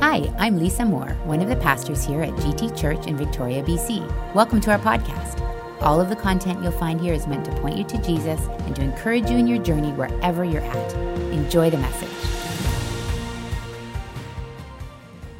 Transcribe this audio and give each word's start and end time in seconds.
Hi, 0.00 0.32
I'm 0.38 0.58
Lisa 0.58 0.86
Moore, 0.86 1.10
one 1.24 1.42
of 1.42 1.50
the 1.50 1.56
pastors 1.56 2.02
here 2.02 2.22
at 2.22 2.30
GT 2.30 2.74
Church 2.74 3.06
in 3.06 3.18
Victoria, 3.18 3.62
BC. 3.62 4.34
Welcome 4.34 4.58
to 4.62 4.70
our 4.70 4.78
podcast. 4.78 5.38
All 5.82 6.00
of 6.00 6.08
the 6.08 6.16
content 6.16 6.62
you'll 6.62 6.72
find 6.72 6.98
here 6.98 7.12
is 7.12 7.26
meant 7.26 7.44
to 7.44 7.50
point 7.60 7.76
you 7.76 7.84
to 7.84 7.98
Jesus 7.98 8.40
and 8.40 8.74
to 8.76 8.82
encourage 8.82 9.28
you 9.28 9.36
in 9.36 9.46
your 9.46 9.62
journey 9.62 9.92
wherever 9.92 10.42
you're 10.42 10.62
at. 10.62 10.94
Enjoy 11.34 11.68
the 11.68 11.76
message. 11.76 12.08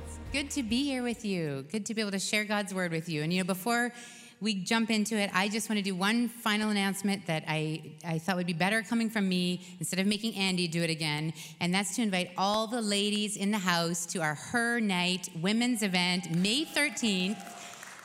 It's 0.04 0.18
good 0.30 0.50
to 0.50 0.62
be 0.62 0.84
here 0.84 1.02
with 1.02 1.24
you. 1.24 1.64
Good 1.72 1.86
to 1.86 1.94
be 1.94 2.02
able 2.02 2.10
to 2.10 2.18
share 2.18 2.44
God's 2.44 2.74
word 2.74 2.92
with 2.92 3.08
you. 3.08 3.22
And 3.22 3.32
you 3.32 3.42
know, 3.42 3.46
before 3.46 3.94
we 4.40 4.54
jump 4.54 4.90
into 4.90 5.16
it, 5.16 5.30
I 5.34 5.48
just 5.48 5.68
want 5.68 5.78
to 5.78 5.82
do 5.82 5.94
one 5.94 6.28
final 6.28 6.70
announcement 6.70 7.26
that 7.26 7.44
I, 7.46 7.82
I 8.04 8.18
thought 8.18 8.36
would 8.36 8.46
be 8.46 8.54
better 8.54 8.82
coming 8.82 9.10
from 9.10 9.28
me 9.28 9.60
instead 9.78 9.98
of 9.98 10.06
making 10.06 10.34
Andy 10.34 10.66
do 10.66 10.82
it 10.82 10.90
again. 10.90 11.34
And 11.60 11.74
that's 11.74 11.96
to 11.96 12.02
invite 12.02 12.30
all 12.38 12.66
the 12.66 12.80
ladies 12.80 13.36
in 13.36 13.50
the 13.50 13.58
house 13.58 14.06
to 14.06 14.20
our 14.20 14.34
Her 14.34 14.80
Night 14.80 15.28
women's 15.40 15.82
event, 15.82 16.30
May 16.34 16.64
13th. 16.64 17.38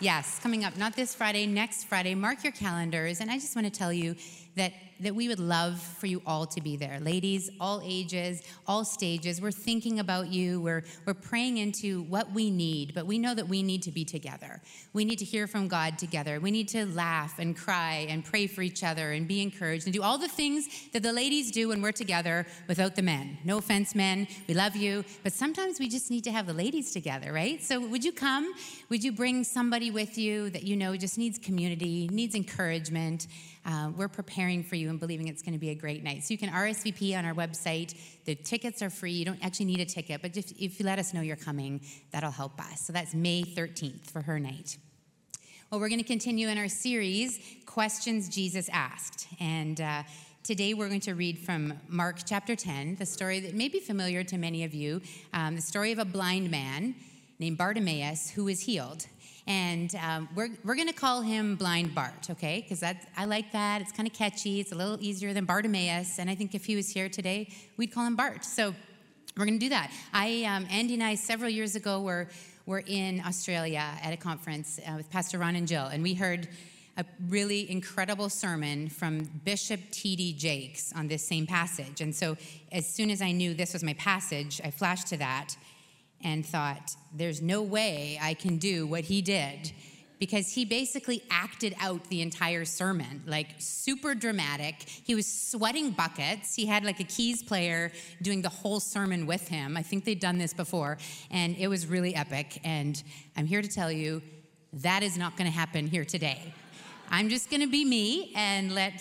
Yes, 0.01 0.39
coming 0.39 0.65
up, 0.65 0.75
not 0.77 0.95
this 0.95 1.15
Friday, 1.15 1.45
next 1.45 1.85
Friday. 1.85 2.15
Mark 2.15 2.43
your 2.43 2.51
calendars. 2.51 3.21
And 3.21 3.31
I 3.31 3.35
just 3.35 3.55
want 3.55 3.65
to 3.65 3.71
tell 3.71 3.93
you 3.93 4.15
that 4.57 4.73
that 4.99 5.15
we 5.15 5.27
would 5.27 5.39
love 5.39 5.79
for 5.79 6.07
you 6.07 6.21
all 6.25 6.45
to 6.45 6.61
be 6.61 6.77
there. 6.77 6.99
Ladies, 6.99 7.49
all 7.59 7.81
ages, 7.83 8.41
all 8.67 8.85
stages, 8.85 9.41
we're 9.41 9.51
thinking 9.51 9.99
about 9.99 10.27
you. 10.27 10.61
We're, 10.61 10.83
we're 11.05 11.13
praying 11.13 11.57
into 11.57 12.03
what 12.03 12.31
we 12.31 12.49
need, 12.49 12.93
but 12.93 13.05
we 13.05 13.17
know 13.17 13.33
that 13.33 13.47
we 13.47 13.63
need 13.63 13.83
to 13.83 13.91
be 13.91 14.05
together. 14.05 14.61
We 14.93 15.05
need 15.05 15.19
to 15.19 15.25
hear 15.25 15.47
from 15.47 15.67
God 15.67 15.97
together. 15.97 16.39
We 16.39 16.51
need 16.51 16.67
to 16.69 16.85
laugh 16.85 17.39
and 17.39 17.55
cry 17.55 18.07
and 18.09 18.23
pray 18.23 18.47
for 18.47 18.61
each 18.61 18.83
other 18.83 19.11
and 19.11 19.27
be 19.27 19.41
encouraged 19.41 19.85
and 19.85 19.93
do 19.93 20.01
all 20.01 20.17
the 20.17 20.27
things 20.27 20.67
that 20.93 21.03
the 21.03 21.13
ladies 21.13 21.51
do 21.51 21.69
when 21.69 21.81
we're 21.81 21.91
together 21.91 22.45
without 22.67 22.95
the 22.95 23.01
men. 23.01 23.37
No 23.43 23.57
offense, 23.57 23.95
men. 23.95 24.27
We 24.47 24.53
love 24.53 24.75
you, 24.75 25.03
but 25.23 25.33
sometimes 25.33 25.79
we 25.79 25.89
just 25.89 26.09
need 26.09 26.23
to 26.25 26.31
have 26.31 26.47
the 26.47 26.53
ladies 26.53 26.91
together, 26.91 27.33
right? 27.33 27.61
So 27.63 27.79
would 27.79 28.03
you 28.03 28.11
come? 28.11 28.53
Would 28.89 29.03
you 29.03 29.11
bring 29.11 29.43
somebody 29.43 29.91
with 29.91 30.17
you 30.17 30.49
that 30.51 30.63
you 30.63 30.75
know 30.75 30.95
just 30.95 31.17
needs 31.17 31.37
community, 31.37 32.07
needs 32.11 32.35
encouragement? 32.35 33.27
Uh, 33.65 33.89
we're 33.97 34.07
preparing 34.07 34.63
for 34.63 34.75
you 34.75 34.84
and 34.89 34.99
believing 34.99 35.27
it's 35.27 35.41
going 35.41 35.53
to 35.53 35.59
be 35.59 35.69
a 35.69 35.75
great 35.75 36.03
night. 36.03 36.23
So 36.23 36.33
you 36.33 36.37
can 36.37 36.49
RSVP 36.49 37.17
on 37.17 37.25
our 37.25 37.33
website. 37.33 37.95
The 38.25 38.35
tickets 38.35 38.81
are 38.81 38.89
free. 38.89 39.11
You 39.11 39.25
don't 39.25 39.43
actually 39.43 39.65
need 39.65 39.79
a 39.79 39.85
ticket, 39.85 40.21
but 40.21 40.35
if, 40.37 40.51
if 40.59 40.79
you 40.79 40.85
let 40.85 40.99
us 40.99 41.13
know 41.13 41.21
you're 41.21 41.35
coming, 41.35 41.81
that'll 42.11 42.31
help 42.31 42.59
us. 42.59 42.81
So 42.81 42.93
that's 42.93 43.13
May 43.13 43.43
13th 43.43 44.11
for 44.11 44.21
her 44.21 44.39
night. 44.39 44.77
Well, 45.71 45.79
we're 45.79 45.89
going 45.89 46.01
to 46.01 46.07
continue 46.07 46.47
in 46.47 46.57
our 46.57 46.69
series, 46.69 47.39
Questions 47.65 48.29
Jesus 48.29 48.69
Asked. 48.71 49.27
And 49.39 49.81
uh, 49.81 50.03
today 50.43 50.73
we're 50.73 50.87
going 50.87 50.99
to 51.01 51.15
read 51.15 51.39
from 51.39 51.73
Mark 51.87 52.19
chapter 52.25 52.55
10, 52.55 52.97
the 52.97 53.05
story 53.05 53.39
that 53.39 53.55
may 53.55 53.67
be 53.67 53.79
familiar 53.79 54.23
to 54.23 54.37
many 54.37 54.63
of 54.63 54.73
you 54.73 55.01
um, 55.33 55.55
the 55.55 55.61
story 55.61 55.91
of 55.91 55.97
a 55.97 56.05
blind 56.05 56.51
man 56.51 56.95
named 57.39 57.57
Bartimaeus 57.57 58.29
who 58.29 58.45
was 58.45 58.61
healed. 58.61 59.07
And 59.47 59.93
um, 59.95 60.27
we're, 60.35 60.49
we're 60.63 60.75
going 60.75 60.87
to 60.87 60.93
call 60.93 61.21
him 61.21 61.55
Blind 61.55 61.93
Bart, 61.93 62.29
okay? 62.31 62.61
Because 62.67 62.83
I 63.15 63.25
like 63.25 63.51
that. 63.51 63.81
It's 63.81 63.91
kind 63.91 64.07
of 64.07 64.13
catchy. 64.13 64.59
It's 64.59 64.71
a 64.71 64.75
little 64.75 64.97
easier 64.99 65.33
than 65.33 65.45
Bartimaeus. 65.45 66.17
And 66.17 66.29
I 66.29 66.35
think 66.35 66.55
if 66.55 66.65
he 66.65 66.75
was 66.75 66.89
here 66.89 67.09
today, 67.09 67.49
we'd 67.77 67.93
call 67.93 68.05
him 68.05 68.15
Bart. 68.15 68.43
So 68.43 68.73
we're 69.37 69.45
going 69.45 69.59
to 69.59 69.65
do 69.65 69.69
that. 69.69 69.91
I, 70.13 70.45
um, 70.45 70.65
Andy 70.71 70.95
and 70.95 71.03
I, 71.03 71.15
several 71.15 71.49
years 71.49 71.75
ago, 71.75 72.01
were, 72.01 72.27
were 72.65 72.83
in 72.87 73.21
Australia 73.25 73.85
at 74.01 74.13
a 74.13 74.17
conference 74.17 74.79
uh, 74.79 74.93
with 74.97 75.11
Pastor 75.11 75.37
Ron 75.37 75.55
and 75.55 75.67
Jill, 75.67 75.85
and 75.85 76.01
we 76.01 76.13
heard 76.13 76.47
a 76.97 77.05
really 77.27 77.69
incredible 77.69 78.29
sermon 78.29 78.87
from 78.87 79.19
Bishop 79.43 79.81
T.D. 79.91 80.33
Jakes 80.33 80.93
on 80.95 81.09
this 81.09 81.27
same 81.27 81.45
passage. 81.45 81.99
And 81.99 82.15
so, 82.15 82.37
as 82.71 82.87
soon 82.87 83.09
as 83.11 83.21
I 83.21 83.31
knew 83.31 83.53
this 83.53 83.73
was 83.73 83.83
my 83.83 83.93
passage, 83.95 84.61
I 84.63 84.71
flashed 84.71 85.07
to 85.07 85.17
that 85.17 85.57
and 86.25 86.45
thought, 86.45 86.95
there's 87.13 87.41
no 87.41 87.61
way 87.61 88.19
I 88.21 88.33
can 88.33 88.57
do 88.57 88.85
what 88.85 89.05
he 89.05 89.21
did 89.21 89.71
because 90.19 90.51
he 90.51 90.65
basically 90.65 91.21
acted 91.29 91.75
out 91.79 92.03
the 92.05 92.21
entire 92.21 92.65
sermon, 92.65 93.21
like 93.27 93.47
super 93.59 94.15
dramatic. 94.15 94.75
He 95.03 95.13
was 95.13 95.27
sweating 95.27 95.91
buckets. 95.91 96.55
He 96.55 96.65
had 96.65 96.83
like 96.83 96.99
a 96.99 97.03
keys 97.03 97.43
player 97.43 97.91
doing 98.21 98.41
the 98.41 98.49
whole 98.49 98.79
sermon 98.79 99.27
with 99.27 99.47
him. 99.47 99.77
I 99.77 99.83
think 99.83 100.03
they'd 100.03 100.19
done 100.19 100.39
this 100.39 100.53
before, 100.53 100.97
and 101.29 101.55
it 101.57 101.67
was 101.67 101.85
really 101.85 102.15
epic. 102.15 102.59
And 102.63 103.01
I'm 103.37 103.45
here 103.45 103.61
to 103.61 103.67
tell 103.67 103.91
you 103.91 104.21
that 104.73 105.03
is 105.03 105.17
not 105.17 105.37
to 105.49 105.55
happen 105.55 105.85
here 105.87 106.05
today. 106.05 106.53
I'm 107.09 107.29
just 107.29 107.49
to 107.61 107.67
be 107.67 107.85
me 107.85 108.33
and 108.35 108.73
let 108.73 108.99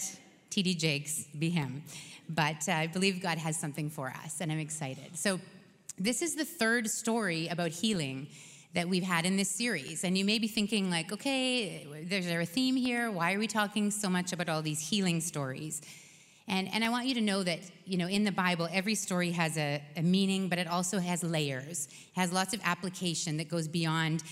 TD 0.50 0.78
Jakes 0.78 1.24
be 1.38 1.48
him. 1.48 1.82
But 2.28 2.68
uh, 2.68 2.72
I 2.72 2.86
believe 2.86 3.22
God 3.22 3.38
has 3.38 3.58
something 3.58 3.88
for 3.88 4.08
us, 4.24 4.40
and 4.40 4.52
I'm 4.52 4.58
excited. 4.58 5.16
So, 5.16 5.40
this 5.98 6.22
is 6.22 6.34
the 6.34 6.44
third 6.44 6.90
story 6.90 7.48
about 7.48 7.70
healing 7.70 8.28
that 8.74 8.88
we've 8.88 9.04
had 9.04 9.24
in 9.24 9.36
this 9.36 9.48
series. 9.48 10.02
And 10.04 10.18
you 10.18 10.24
may 10.24 10.38
be 10.38 10.48
thinking, 10.48 10.90
like, 10.90 11.12
okay, 11.12 11.86
there's 12.08 12.26
there 12.26 12.40
a 12.40 12.46
theme 12.46 12.76
here? 12.76 13.10
Why 13.10 13.34
are 13.34 13.38
we 13.38 13.46
talking 13.46 13.90
so 13.90 14.08
much 14.08 14.32
about 14.32 14.48
all 14.48 14.62
these 14.62 14.80
healing 14.80 15.20
stories? 15.20 15.80
And, 16.48 16.68
and 16.74 16.84
I 16.84 16.90
want 16.90 17.06
you 17.06 17.14
to 17.14 17.20
know 17.20 17.42
that, 17.42 17.60
you 17.86 17.96
know, 17.96 18.06
in 18.08 18.24
the 18.24 18.32
Bible, 18.32 18.68
every 18.70 18.96
story 18.96 19.30
has 19.30 19.56
a, 19.56 19.80
a 19.96 20.02
meaning, 20.02 20.48
but 20.48 20.58
it 20.58 20.66
also 20.66 20.98
has 20.98 21.22
layers, 21.22 21.88
has 22.16 22.32
lots 22.32 22.52
of 22.52 22.60
application 22.64 23.38
that 23.38 23.48
goes 23.48 23.66
beyond 23.66 24.22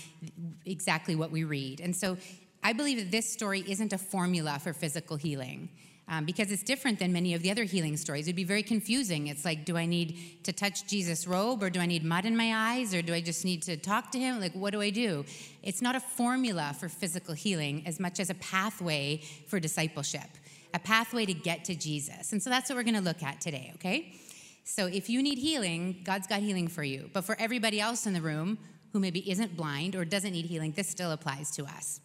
exactly 0.65 1.15
what 1.15 1.31
we 1.31 1.43
read. 1.43 1.79
And 1.79 1.95
so 1.95 2.17
I 2.61 2.73
believe 2.73 2.97
that 2.99 3.11
this 3.11 3.31
story 3.31 3.63
isn't 3.67 3.93
a 3.93 3.97
formula 3.97 4.59
for 4.61 4.73
physical 4.73 5.17
healing 5.17 5.69
um, 6.07 6.25
because 6.25 6.51
it's 6.51 6.63
different 6.63 6.99
than 6.99 7.13
many 7.13 7.33
of 7.33 7.41
the 7.41 7.49
other 7.49 7.63
healing 7.63 7.97
stories. 7.97 8.27
It'd 8.27 8.35
be 8.35 8.43
very 8.43 8.63
confusing. 8.63 9.27
It's 9.27 9.45
like, 9.45 9.65
do 9.65 9.77
I 9.77 9.85
need 9.85 10.43
to 10.43 10.51
touch 10.51 10.85
Jesus' 10.87 11.27
robe, 11.27 11.63
or 11.63 11.69
do 11.69 11.79
I 11.79 11.85
need 11.85 12.03
mud 12.03 12.25
in 12.25 12.35
my 12.35 12.53
eyes, 12.53 12.93
or 12.93 13.01
do 13.01 13.13
I 13.13 13.21
just 13.21 13.45
need 13.45 13.63
to 13.63 13.77
talk 13.77 14.11
to 14.11 14.19
him? 14.19 14.39
Like, 14.39 14.53
what 14.53 14.71
do 14.71 14.81
I 14.81 14.89
do? 14.89 15.25
It's 15.61 15.81
not 15.81 15.95
a 15.95 15.99
formula 15.99 16.75
for 16.79 16.89
physical 16.89 17.33
healing 17.33 17.83
as 17.85 17.99
much 17.99 18.19
as 18.19 18.29
a 18.29 18.35
pathway 18.35 19.21
for 19.47 19.59
discipleship, 19.59 20.29
a 20.73 20.79
pathway 20.79 21.25
to 21.25 21.33
get 21.33 21.65
to 21.65 21.75
Jesus. 21.75 22.33
And 22.33 22.43
so 22.43 22.49
that's 22.49 22.69
what 22.69 22.75
we're 22.75 22.83
going 22.83 22.95
to 22.95 23.01
look 23.01 23.23
at 23.23 23.39
today, 23.39 23.71
okay? 23.75 24.13
So 24.65 24.87
if 24.87 25.09
you 25.09 25.21
need 25.21 25.37
healing, 25.37 26.01
God's 26.03 26.27
got 26.27 26.41
healing 26.41 26.67
for 26.67 26.83
you. 26.83 27.09
But 27.13 27.25
for 27.25 27.35
everybody 27.39 27.79
else 27.79 28.05
in 28.05 28.13
the 28.13 28.21
room 28.21 28.57
who 28.91 28.99
maybe 28.99 29.29
isn't 29.29 29.57
blind 29.57 29.95
or 29.95 30.05
doesn't 30.05 30.31
need 30.31 30.45
healing, 30.45 30.71
this 30.71 30.87
still 30.87 31.11
applies 31.11 31.51
to 31.51 31.65
us. 31.65 31.99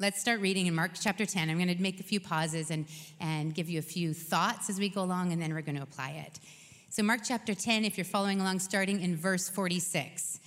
Let's 0.00 0.18
start 0.18 0.40
reading 0.40 0.66
in 0.66 0.74
Mark 0.74 0.92
chapter 0.98 1.26
10. 1.26 1.50
I'm 1.50 1.58
going 1.58 1.68
to 1.68 1.82
make 1.82 2.00
a 2.00 2.02
few 2.02 2.20
pauses 2.20 2.70
and, 2.70 2.86
and 3.20 3.54
give 3.54 3.68
you 3.68 3.78
a 3.80 3.82
few 3.82 4.14
thoughts 4.14 4.70
as 4.70 4.80
we 4.80 4.88
go 4.88 5.02
along, 5.02 5.30
and 5.30 5.42
then 5.42 5.52
we're 5.52 5.60
going 5.60 5.76
to 5.76 5.82
apply 5.82 6.24
it. 6.26 6.40
So, 6.88 7.02
Mark 7.02 7.20
chapter 7.22 7.54
10, 7.54 7.84
if 7.84 7.98
you're 7.98 8.06
following 8.06 8.40
along, 8.40 8.60
starting 8.60 9.02
in 9.02 9.14
verse 9.14 9.50
46. 9.50 10.40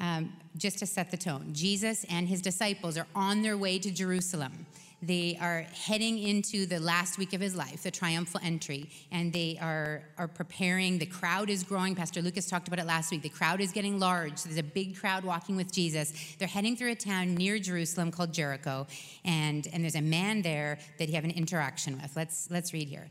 Um, 0.00 0.32
just 0.56 0.80
to 0.80 0.86
set 0.86 1.12
the 1.12 1.16
tone, 1.16 1.50
Jesus 1.52 2.04
and 2.10 2.26
his 2.26 2.42
disciples 2.42 2.98
are 2.98 3.06
on 3.14 3.42
their 3.42 3.56
way 3.56 3.78
to 3.78 3.88
Jerusalem. 3.92 4.66
They 5.02 5.38
are 5.40 5.66
heading 5.72 6.18
into 6.18 6.66
the 6.66 6.78
last 6.78 7.16
week 7.16 7.32
of 7.32 7.40
his 7.40 7.56
life, 7.56 7.82
the 7.82 7.90
triumphal 7.90 8.40
entry, 8.44 8.90
and 9.10 9.32
they 9.32 9.58
are, 9.60 10.02
are 10.18 10.28
preparing. 10.28 10.98
The 10.98 11.06
crowd 11.06 11.48
is 11.48 11.64
growing. 11.64 11.94
Pastor 11.94 12.20
Lucas 12.20 12.46
talked 12.46 12.68
about 12.68 12.78
it 12.78 12.86
last 12.86 13.10
week. 13.10 13.22
The 13.22 13.30
crowd 13.30 13.60
is 13.62 13.72
getting 13.72 13.98
large. 13.98 14.42
There's 14.42 14.58
a 14.58 14.62
big 14.62 14.96
crowd 14.96 15.24
walking 15.24 15.56
with 15.56 15.72
Jesus. 15.72 16.12
They're 16.38 16.48
heading 16.48 16.76
through 16.76 16.92
a 16.92 16.96
town 16.96 17.34
near 17.34 17.58
Jerusalem 17.58 18.10
called 18.10 18.34
Jericho, 18.34 18.86
and, 19.24 19.66
and 19.72 19.82
there's 19.82 19.94
a 19.94 20.02
man 20.02 20.42
there 20.42 20.78
that 20.98 21.08
he 21.08 21.14
have 21.14 21.24
an 21.24 21.30
interaction 21.30 21.98
with. 22.00 22.14
Let's, 22.14 22.50
let's 22.50 22.74
read 22.74 22.88
here. 22.88 23.08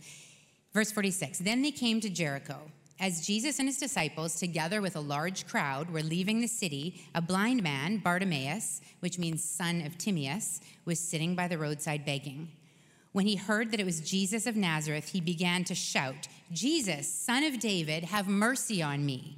Verse 0.74 0.92
46 0.92 1.40
Then 1.40 1.62
they 1.62 1.72
came 1.72 2.00
to 2.02 2.10
Jericho. 2.10 2.72
As 3.02 3.26
Jesus 3.26 3.60
and 3.60 3.70
his 3.70 3.78
disciples, 3.78 4.36
together 4.36 4.82
with 4.82 4.98
a 4.98 5.00
large 5.02 5.48
crowd, 5.48 5.90
were 5.90 6.04
leaving 6.04 6.42
the 6.42 6.48
city, 6.48 7.02
a 7.16 7.22
blind 7.22 7.64
man, 7.64 7.98
Bartimaeus, 7.98 8.82
which 9.00 9.18
means 9.18 9.42
son 9.42 9.82
of 9.86 9.98
Timaeus, 9.98 10.60
was 10.84 11.00
sitting 11.00 11.34
by 11.34 11.48
the 11.48 11.58
roadside 11.58 12.06
begging. 12.06 12.50
When 13.14 13.26
he 13.26 13.38
heard 13.38 13.72
that 13.72 13.80
it 13.80 13.86
was 13.86 14.02
Jesus 14.02 14.46
of 14.46 14.58
Nazareth, 14.58 15.10
he 15.10 15.22
began 15.22 15.64
to 15.64 15.76
shout, 15.76 16.28
Jesus, 16.52 17.08
son 17.08 17.44
of 17.44 17.60
David, 17.60 18.04
have 18.04 18.28
mercy 18.28 18.82
on 18.82 19.06
me. 19.06 19.38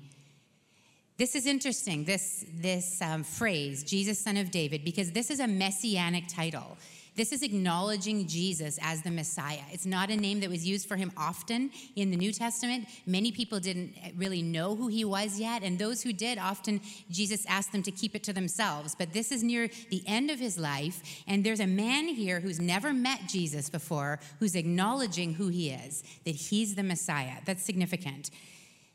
This 1.18 1.36
is 1.36 1.46
interesting, 1.46 2.03
this, 2.03 2.44
this 2.56 3.00
um, 3.00 3.24
phrase, 3.24 3.84
Jesus, 3.84 4.18
son 4.18 4.38
of 4.38 4.50
David, 4.50 4.84
because 4.84 5.12
this 5.12 5.30
is 5.30 5.40
a 5.40 5.47
messianic 5.47 6.28
title. 6.28 6.78
This 7.13 7.34
is 7.34 7.43
acknowledging 7.43 8.25
Jesus 8.25 8.79
as 8.81 9.02
the 9.02 9.11
Messiah. 9.11 9.59
It's 9.72 9.85
not 9.85 10.09
a 10.09 10.16
name 10.16 10.40
that 10.40 10.49
was 10.49 10.66
used 10.66 10.87
for 10.87 10.96
him 10.96 11.11
often 11.17 11.69
in 11.97 12.09
the 12.09 12.16
New 12.16 12.31
Testament. 12.31 12.87
Many 13.05 13.34
people 13.34 13.59
didn't 13.59 13.96
really 14.16 14.41
know 14.41 14.75
who 14.75 14.87
he 14.87 15.03
was 15.03 15.37
yet, 15.37 15.61
and 15.61 15.78
those 15.78 16.02
who 16.02 16.13
did, 16.13 16.37
often 16.37 16.79
Jesus 17.09 17.46
asked 17.47 17.73
them 17.73 17.84
to 17.84 17.91
keep 17.91 18.16
it 18.16 18.23
to 18.23 18.34
themselves. 18.34 18.96
But 18.96 19.11
this 19.11 19.31
is 19.31 19.43
near 19.43 19.69
the 19.90 20.03
end 20.08 20.31
of 20.31 20.40
his 20.40 20.58
life, 20.58 21.02
and 21.28 21.43
there's 21.43 21.59
a 21.59 21.67
man 21.67 22.08
here 22.08 22.40
who's 22.40 22.61
never 22.61 22.93
met 22.93 23.28
Jesus 23.28 23.69
before 23.69 24.19
who's 24.40 24.55
acknowledging 24.55 25.34
who 25.34 25.49
he 25.49 25.69
is, 25.69 26.03
that 26.23 26.35
he's 26.35 26.75
the 26.75 26.84
Messiah. 26.84 27.40
That's 27.46 27.63
significant. 27.63 28.31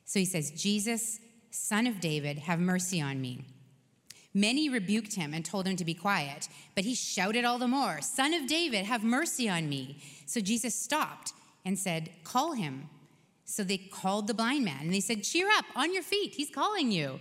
So 0.07 0.19
he 0.19 0.25
says, 0.25 0.53
Jesus, 0.53 1.21
son 1.51 1.87
of 1.87 2.01
David, 2.01 2.39
have 2.39 2.61
mercy 2.61 3.03
on 3.03 3.21
me. 3.21 3.45
Many 4.37 4.69
rebuked 4.69 5.15
him 5.15 5.33
and 5.33 5.43
told 5.43 5.67
him 5.67 5.77
to 5.77 5.85
be 5.87 5.95
quiet, 5.95 6.51
but 6.75 6.85
he 6.85 6.95
shouted 6.95 7.47
all 7.47 7.57
the 7.57 7.67
more, 7.67 8.03
Son 8.03 8.35
of 8.35 8.47
David, 8.47 8.85
have 8.85 9.03
mercy 9.03 9.49
on 9.49 9.67
me. 9.67 9.97
So 10.27 10.43
Jesus 10.43 10.75
stopped 10.75 11.33
and 11.65 11.79
said, 11.79 12.11
Call 12.23 12.53
him. 12.53 12.91
So 13.47 13.65
they 13.65 13.79
called 13.79 14.27
the 14.27 14.35
blind 14.35 14.63
man 14.67 14.83
and 14.83 14.93
they 14.93 15.01
said, 15.01 15.23
Cheer 15.23 15.49
up, 15.57 15.65
on 15.75 15.95
your 15.95 16.03
feet, 16.03 16.35
he's 16.35 16.51
calling 16.51 16.93
you. 16.93 17.19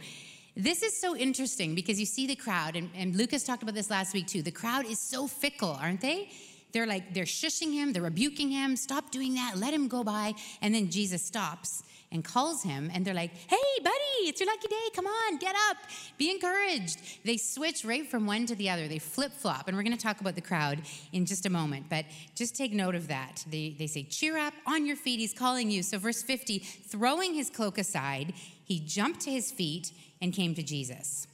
This 0.57 0.83
is 0.83 0.99
so 0.99 1.15
interesting 1.15 1.73
because 1.73 2.01
you 2.01 2.05
see 2.05 2.27
the 2.27 2.35
crowd, 2.35 2.75
and, 2.75 2.89
and 2.93 3.15
Lucas 3.15 3.45
talked 3.45 3.63
about 3.63 3.75
this 3.75 3.89
last 3.89 4.13
week 4.13 4.27
too. 4.27 4.41
The 4.41 4.51
crowd 4.51 4.85
is 4.85 4.99
so 4.99 5.25
fickle, 5.25 5.77
aren't 5.81 6.01
they? 6.01 6.27
They're 6.73 6.85
like, 6.85 7.13
they're 7.13 7.23
shushing 7.23 7.71
him, 7.71 7.93
they're 7.93 8.03
rebuking 8.03 8.49
him, 8.49 8.75
stop 8.75 9.09
doing 9.09 9.35
that, 9.35 9.53
let 9.55 9.73
him 9.73 9.87
go 9.87 10.03
by. 10.03 10.33
And 10.61 10.75
then 10.75 10.89
Jesus 10.89 11.21
stops 11.21 11.81
and 12.11 12.23
calls 12.23 12.63
him, 12.63 12.91
and 12.93 13.05
they're 13.05 13.13
like, 13.13 13.31
hey, 13.33 13.57
buddy, 13.83 14.27
it's 14.27 14.39
your 14.39 14.47
lucky 14.47 14.67
day, 14.67 14.89
come 14.95 15.05
on, 15.05 15.37
get 15.37 15.55
up, 15.69 15.77
be 16.17 16.31
encouraged. 16.31 16.99
They 17.25 17.37
switch 17.37 17.83
right 17.83 18.09
from 18.09 18.25
one 18.25 18.45
to 18.45 18.55
the 18.55 18.69
other, 18.69 18.87
they 18.87 18.99
flip 18.99 19.31
flop. 19.31 19.67
And 19.67 19.75
we're 19.75 19.83
gonna 19.83 19.97
talk 19.97 20.21
about 20.21 20.35
the 20.35 20.41
crowd 20.41 20.81
in 21.11 21.25
just 21.25 21.45
a 21.45 21.49
moment, 21.49 21.87
but 21.89 22.05
just 22.35 22.55
take 22.55 22.71
note 22.71 22.95
of 22.95 23.07
that. 23.07 23.43
They, 23.49 23.75
they 23.77 23.87
say, 23.87 24.03
cheer 24.03 24.37
up, 24.37 24.53
on 24.65 24.85
your 24.85 24.95
feet, 24.95 25.19
he's 25.19 25.33
calling 25.33 25.69
you. 25.69 25.83
So, 25.83 25.97
verse 25.97 26.21
50, 26.21 26.59
throwing 26.59 27.33
his 27.33 27.49
cloak 27.49 27.77
aside, 27.77 28.33
he 28.63 28.79
jumped 28.79 29.21
to 29.21 29.31
his 29.31 29.51
feet 29.51 29.91
and 30.21 30.33
came 30.33 30.55
to 30.55 30.63
Jesus. 30.63 31.27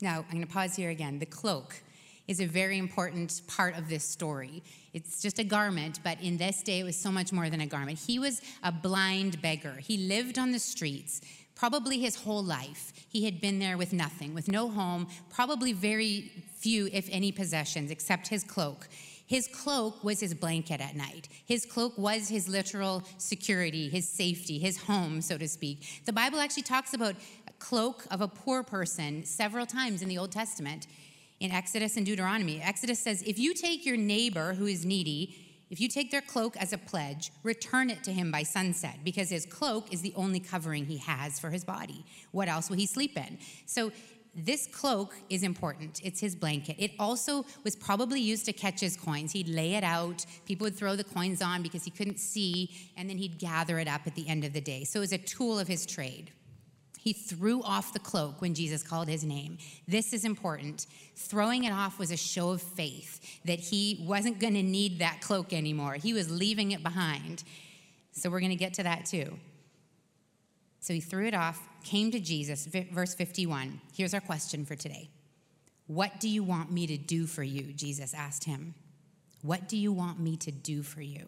Now, 0.00 0.24
I'm 0.28 0.34
going 0.34 0.46
to 0.46 0.52
pause 0.52 0.76
here 0.76 0.90
again. 0.90 1.18
The 1.18 1.26
cloak 1.26 1.82
is 2.26 2.40
a 2.40 2.46
very 2.46 2.78
important 2.78 3.42
part 3.46 3.76
of 3.76 3.88
this 3.88 4.04
story. 4.04 4.62
It's 4.92 5.20
just 5.20 5.38
a 5.38 5.44
garment, 5.44 6.00
but 6.02 6.20
in 6.20 6.36
this 6.36 6.62
day, 6.62 6.80
it 6.80 6.84
was 6.84 6.96
so 6.96 7.10
much 7.10 7.32
more 7.32 7.50
than 7.50 7.60
a 7.60 7.66
garment. 7.66 7.98
He 7.98 8.18
was 8.18 8.40
a 8.62 8.72
blind 8.72 9.42
beggar. 9.42 9.74
He 9.74 9.96
lived 9.96 10.38
on 10.38 10.52
the 10.52 10.58
streets 10.58 11.20
probably 11.54 12.00
his 12.00 12.16
whole 12.16 12.42
life. 12.42 12.92
He 13.08 13.24
had 13.24 13.40
been 13.40 13.58
there 13.58 13.78
with 13.78 13.92
nothing, 13.92 14.34
with 14.34 14.48
no 14.48 14.68
home, 14.68 15.06
probably 15.30 15.72
very 15.72 16.32
few, 16.56 16.88
if 16.92 17.08
any, 17.10 17.32
possessions 17.32 17.90
except 17.90 18.28
his 18.28 18.42
cloak. 18.44 18.88
His 19.26 19.48
cloak 19.48 20.04
was 20.04 20.20
his 20.20 20.34
blanket 20.34 20.80
at 20.80 20.96
night. 20.96 21.28
His 21.46 21.64
cloak 21.64 21.96
was 21.96 22.28
his 22.28 22.48
literal 22.48 23.04
security, 23.18 23.88
his 23.88 24.06
safety, 24.08 24.58
his 24.58 24.76
home, 24.76 25.22
so 25.22 25.38
to 25.38 25.48
speak. 25.48 26.02
The 26.04 26.12
Bible 26.12 26.38
actually 26.40 26.64
talks 26.64 26.92
about 26.92 27.14
a 27.48 27.52
cloak 27.58 28.04
of 28.10 28.20
a 28.20 28.28
poor 28.28 28.62
person 28.62 29.24
several 29.24 29.64
times 29.64 30.02
in 30.02 30.08
the 30.08 30.18
Old 30.18 30.32
Testament 30.32 30.86
in 31.40 31.50
Exodus 31.50 31.96
and 31.96 32.06
Deuteronomy. 32.06 32.60
Exodus 32.62 32.98
says, 32.98 33.22
If 33.22 33.38
you 33.38 33.54
take 33.54 33.84
your 33.84 33.96
neighbor 33.96 34.54
who 34.54 34.66
is 34.66 34.84
needy, 34.84 35.36
if 35.70 35.80
you 35.80 35.88
take 35.88 36.10
their 36.10 36.20
cloak 36.20 36.56
as 36.56 36.72
a 36.72 36.78
pledge, 36.78 37.32
return 37.42 37.90
it 37.90 38.04
to 38.04 38.12
him 38.12 38.30
by 38.30 38.42
sunset, 38.42 38.98
because 39.02 39.30
his 39.30 39.46
cloak 39.46 39.92
is 39.92 40.02
the 40.02 40.12
only 40.14 40.40
covering 40.40 40.84
he 40.84 40.98
has 40.98 41.40
for 41.40 41.50
his 41.50 41.64
body. 41.64 42.04
What 42.30 42.48
else 42.48 42.68
will 42.68 42.76
he 42.76 42.86
sleep 42.86 43.16
in? 43.16 43.38
So 43.66 43.90
this 44.36 44.66
cloak 44.66 45.14
is 45.30 45.42
important. 45.42 46.00
It's 46.02 46.20
his 46.20 46.34
blanket. 46.34 46.76
It 46.78 46.92
also 46.98 47.44
was 47.62 47.76
probably 47.76 48.20
used 48.20 48.46
to 48.46 48.52
catch 48.52 48.80
his 48.80 48.96
coins. 48.96 49.32
He'd 49.32 49.48
lay 49.48 49.74
it 49.74 49.84
out. 49.84 50.26
People 50.44 50.64
would 50.64 50.76
throw 50.76 50.96
the 50.96 51.04
coins 51.04 51.40
on 51.40 51.62
because 51.62 51.84
he 51.84 51.90
couldn't 51.90 52.18
see, 52.18 52.70
and 52.96 53.08
then 53.08 53.16
he'd 53.16 53.38
gather 53.38 53.78
it 53.78 53.86
up 53.86 54.02
at 54.06 54.14
the 54.14 54.28
end 54.28 54.44
of 54.44 54.52
the 54.52 54.60
day. 54.60 54.84
So 54.84 54.98
it 54.98 55.00
was 55.00 55.12
a 55.12 55.18
tool 55.18 55.58
of 55.58 55.68
his 55.68 55.86
trade. 55.86 56.32
He 57.04 57.12
threw 57.12 57.62
off 57.62 57.92
the 57.92 57.98
cloak 57.98 58.40
when 58.40 58.54
Jesus 58.54 58.82
called 58.82 59.08
his 59.08 59.24
name. 59.24 59.58
This 59.86 60.14
is 60.14 60.24
important. 60.24 60.86
Throwing 61.16 61.64
it 61.64 61.70
off 61.70 61.98
was 61.98 62.10
a 62.10 62.16
show 62.16 62.48
of 62.48 62.62
faith 62.62 63.42
that 63.44 63.58
he 63.58 64.02
wasn't 64.08 64.40
going 64.40 64.54
to 64.54 64.62
need 64.62 65.00
that 65.00 65.20
cloak 65.20 65.52
anymore. 65.52 65.96
He 65.96 66.14
was 66.14 66.30
leaving 66.30 66.72
it 66.72 66.82
behind. 66.82 67.44
So 68.12 68.30
we're 68.30 68.40
going 68.40 68.52
to 68.52 68.56
get 68.56 68.72
to 68.74 68.84
that 68.84 69.04
too. 69.04 69.36
So 70.80 70.94
he 70.94 71.00
threw 71.00 71.26
it 71.26 71.34
off, 71.34 71.60
came 71.84 72.10
to 72.10 72.18
Jesus. 72.18 72.66
Verse 72.90 73.14
51. 73.14 73.82
Here's 73.94 74.14
our 74.14 74.22
question 74.22 74.64
for 74.64 74.74
today 74.74 75.10
What 75.86 76.20
do 76.20 76.28
you 76.30 76.42
want 76.42 76.72
me 76.72 76.86
to 76.86 76.96
do 76.96 77.26
for 77.26 77.42
you? 77.42 77.74
Jesus 77.74 78.14
asked 78.14 78.44
him. 78.44 78.74
What 79.42 79.68
do 79.68 79.76
you 79.76 79.92
want 79.92 80.20
me 80.20 80.38
to 80.38 80.50
do 80.50 80.82
for 80.82 81.02
you? 81.02 81.26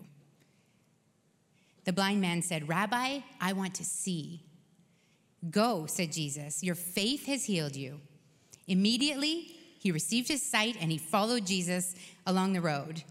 The 1.84 1.92
blind 1.92 2.22
man 2.22 2.40
said, 2.40 2.66
Rabbi, 2.66 3.18
I 3.42 3.52
want 3.52 3.74
to 3.74 3.84
see. 3.84 4.40
Go, 5.50 5.86
said 5.86 6.12
Jesus. 6.12 6.62
Your 6.62 6.74
faith 6.74 7.26
has 7.26 7.44
healed 7.44 7.76
you. 7.76 8.00
Immediately, 8.66 9.56
he 9.78 9.92
received 9.92 10.28
his 10.28 10.42
sight 10.42 10.76
and 10.80 10.90
he 10.90 10.98
followed 10.98 11.46
Jesus 11.46 11.94
along 12.26 12.52
the 12.52 12.60
road. 12.60 13.02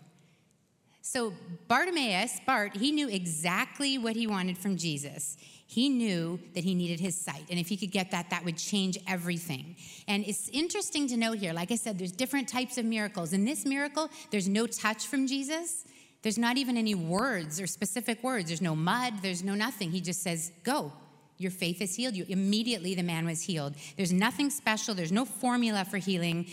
So, 1.02 1.34
Bartimaeus, 1.68 2.40
Bart, 2.46 2.76
he 2.76 2.92
knew 2.92 3.08
exactly 3.08 3.98
what 3.98 4.16
he 4.16 4.26
wanted 4.26 4.58
from 4.58 4.76
Jesus. 4.76 5.38
He 5.68 5.88
knew 5.88 6.40
that 6.54 6.64
he 6.64 6.76
needed 6.76 7.00
his 7.00 7.16
sight. 7.16 7.46
And 7.50 7.60
if 7.60 7.68
he 7.68 7.78
could 7.78 7.92
get 7.92 8.12
that, 8.12 8.30
that 8.32 8.44
would 8.44 8.58
change 8.58 8.98
everything. 9.08 9.76
And 10.08 10.26
it's 10.26 10.50
interesting 10.50 11.08
to 11.08 11.18
note 11.18 11.38
here, 11.38 11.54
like 11.54 11.72
I 11.72 11.76
said, 11.76 11.98
there's 11.98 12.12
different 12.12 12.48
types 12.50 12.78
of 12.78 12.86
miracles. 12.86 13.34
In 13.34 13.46
this 13.46 13.66
miracle, 13.66 14.10
there's 14.32 14.50
no 14.50 14.68
touch 14.68 15.08
from 15.08 15.28
Jesus. 15.28 15.86
There's 16.24 16.38
not 16.38 16.58
even 16.58 16.76
any 16.76 16.96
words 16.96 17.62
or 17.62 17.68
specific 17.68 18.24
words. 18.24 18.48
There's 18.48 18.62
no 18.62 18.76
mud, 18.76 19.22
there's 19.22 19.44
no 19.44 19.54
nothing. 19.54 19.92
He 19.92 20.02
just 20.02 20.24
says, 20.24 20.52
Go, 20.64 20.92
your 21.38 21.52
faith 21.52 21.82
is 21.82 21.96
healed 21.96 22.16
you. 22.16 22.26
Immediately, 22.28 22.96
the 22.96 23.04
man 23.04 23.26
was 23.26 23.42
healed. 23.42 23.76
There's 23.98 24.14
nothing 24.14 24.50
special, 24.50 24.96
there's 24.96 25.12
no 25.12 25.26
formula 25.26 25.86
for 25.86 25.98
healing. 25.98 26.48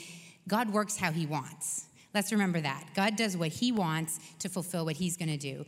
God 0.49 0.73
works 0.73 0.97
how 0.97 1.13
he 1.13 1.27
wants. 1.27 1.87
Let's 2.15 2.33
remember 2.33 2.61
that. 2.61 2.89
God 2.95 3.17
does 3.17 3.37
what 3.37 3.49
he 3.49 3.73
wants 3.73 4.19
to 4.41 4.49
fulfill 4.49 4.85
what 4.85 4.97
he's 4.97 5.17
going 5.17 5.31
to 5.31 5.37
do. 5.37 5.65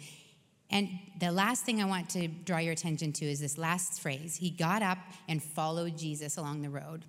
And 0.70 0.88
the 1.20 1.30
last 1.30 1.64
thing 1.64 1.80
I 1.80 1.84
want 1.84 2.10
to 2.10 2.26
draw 2.26 2.58
your 2.58 2.72
attention 2.72 3.12
to 3.14 3.24
is 3.24 3.40
this 3.40 3.56
last 3.56 4.00
phrase 4.00 4.36
He 4.36 4.50
got 4.50 4.82
up 4.82 4.98
and 5.28 5.42
followed 5.42 5.96
Jesus 5.96 6.36
along 6.36 6.62
the 6.62 6.70
road. 6.70 7.04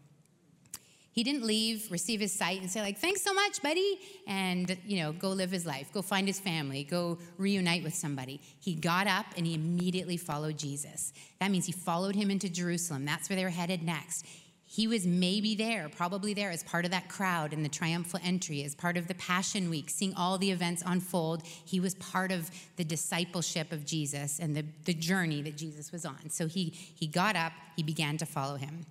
He 1.15 1.23
didn't 1.23 1.45
leave, 1.45 1.89
receive 1.89 2.19
his 2.19 2.33
sight, 2.33 2.59
and 2.59 2.69
say, 2.69 2.81
like, 2.81 2.97
thanks 2.97 3.21
so 3.21 3.33
much, 3.33 3.61
buddy, 3.61 3.99
and, 4.27 4.77
you 4.85 4.99
know, 4.99 5.13
go 5.13 5.29
live 5.29 5.49
his 5.49 5.65
life, 5.65 5.89
go 5.93 6.01
find 6.01 6.27
his 6.27 6.41
family, 6.41 6.83
go 6.83 7.17
reunite 7.37 7.85
with 7.85 7.95
somebody. 7.95 8.41
He 8.59 8.75
got 8.75 9.07
up 9.07 9.25
and 9.37 9.47
he 9.47 9.53
immediately 9.53 10.17
followed 10.17 10.57
Jesus. 10.57 11.13
That 11.39 11.51
means 11.51 11.67
he 11.67 11.71
followed 11.71 12.15
him 12.15 12.29
into 12.29 12.49
Jerusalem. 12.49 13.05
That's 13.05 13.29
where 13.29 13.37
they 13.37 13.45
were 13.45 13.49
headed 13.49 13.81
next. 13.81 14.25
He 14.65 14.87
was 14.87 15.07
maybe 15.07 15.55
there, 15.55 15.87
probably 15.87 16.33
there, 16.33 16.51
as 16.51 16.63
part 16.63 16.83
of 16.83 16.91
that 16.91 17.07
crowd 17.07 17.53
in 17.53 17.63
the 17.63 17.69
triumphal 17.69 18.19
entry, 18.21 18.63
as 18.65 18.75
part 18.75 18.97
of 18.97 19.07
the 19.07 19.15
Passion 19.15 19.69
Week, 19.69 19.89
seeing 19.89 20.13
all 20.15 20.37
the 20.37 20.51
events 20.51 20.83
unfold. 20.85 21.43
He 21.45 21.79
was 21.79 21.95
part 21.95 22.33
of 22.33 22.51
the 22.75 22.83
discipleship 22.83 23.71
of 23.71 23.85
Jesus 23.85 24.39
and 24.39 24.53
the, 24.53 24.65
the 24.83 24.93
journey 24.93 25.41
that 25.43 25.55
Jesus 25.55 25.93
was 25.93 26.05
on. 26.05 26.29
So 26.29 26.47
he, 26.47 26.71
he 26.71 27.07
got 27.07 27.37
up, 27.37 27.53
he 27.77 27.83
began 27.83 28.17
to 28.17 28.25
follow 28.25 28.57
him. 28.57 28.85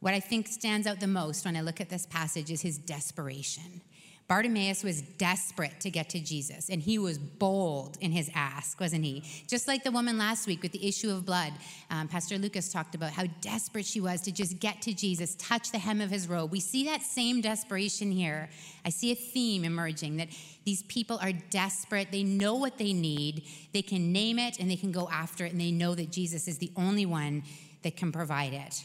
What 0.00 0.14
I 0.14 0.20
think 0.20 0.48
stands 0.48 0.86
out 0.86 0.98
the 0.98 1.06
most 1.06 1.44
when 1.44 1.56
I 1.56 1.60
look 1.60 1.80
at 1.80 1.90
this 1.90 2.06
passage 2.06 2.50
is 2.50 2.62
his 2.62 2.78
desperation. 2.78 3.82
Bartimaeus 4.30 4.84
was 4.84 5.02
desperate 5.02 5.80
to 5.80 5.90
get 5.90 6.08
to 6.10 6.20
Jesus, 6.20 6.70
and 6.70 6.80
he 6.80 6.98
was 6.98 7.18
bold 7.18 7.98
in 8.00 8.12
his 8.12 8.30
ask, 8.32 8.78
wasn't 8.78 9.04
he? 9.04 9.24
Just 9.48 9.66
like 9.66 9.82
the 9.82 9.90
woman 9.90 10.18
last 10.18 10.46
week 10.46 10.62
with 10.62 10.70
the 10.70 10.86
issue 10.86 11.10
of 11.10 11.26
blood. 11.26 11.52
Um, 11.90 12.06
Pastor 12.06 12.38
Lucas 12.38 12.72
talked 12.72 12.94
about 12.94 13.10
how 13.10 13.24
desperate 13.40 13.84
she 13.84 14.00
was 14.00 14.20
to 14.20 14.30
just 14.30 14.60
get 14.60 14.80
to 14.82 14.94
Jesus, 14.94 15.34
touch 15.34 15.72
the 15.72 15.78
hem 15.78 16.00
of 16.00 16.10
his 16.10 16.28
robe. 16.28 16.52
We 16.52 16.60
see 16.60 16.84
that 16.84 17.02
same 17.02 17.40
desperation 17.40 18.12
here. 18.12 18.48
I 18.84 18.90
see 18.90 19.10
a 19.10 19.16
theme 19.16 19.64
emerging 19.64 20.18
that 20.18 20.28
these 20.64 20.84
people 20.84 21.18
are 21.20 21.32
desperate. 21.32 22.12
They 22.12 22.22
know 22.22 22.54
what 22.54 22.78
they 22.78 22.92
need, 22.92 23.42
they 23.72 23.82
can 23.82 24.12
name 24.12 24.38
it, 24.38 24.60
and 24.60 24.70
they 24.70 24.76
can 24.76 24.92
go 24.92 25.08
after 25.10 25.44
it, 25.44 25.50
and 25.50 25.60
they 25.60 25.72
know 25.72 25.96
that 25.96 26.12
Jesus 26.12 26.46
is 26.46 26.58
the 26.58 26.70
only 26.76 27.04
one 27.04 27.42
that 27.82 27.96
can 27.96 28.12
provide 28.12 28.52
it. 28.52 28.84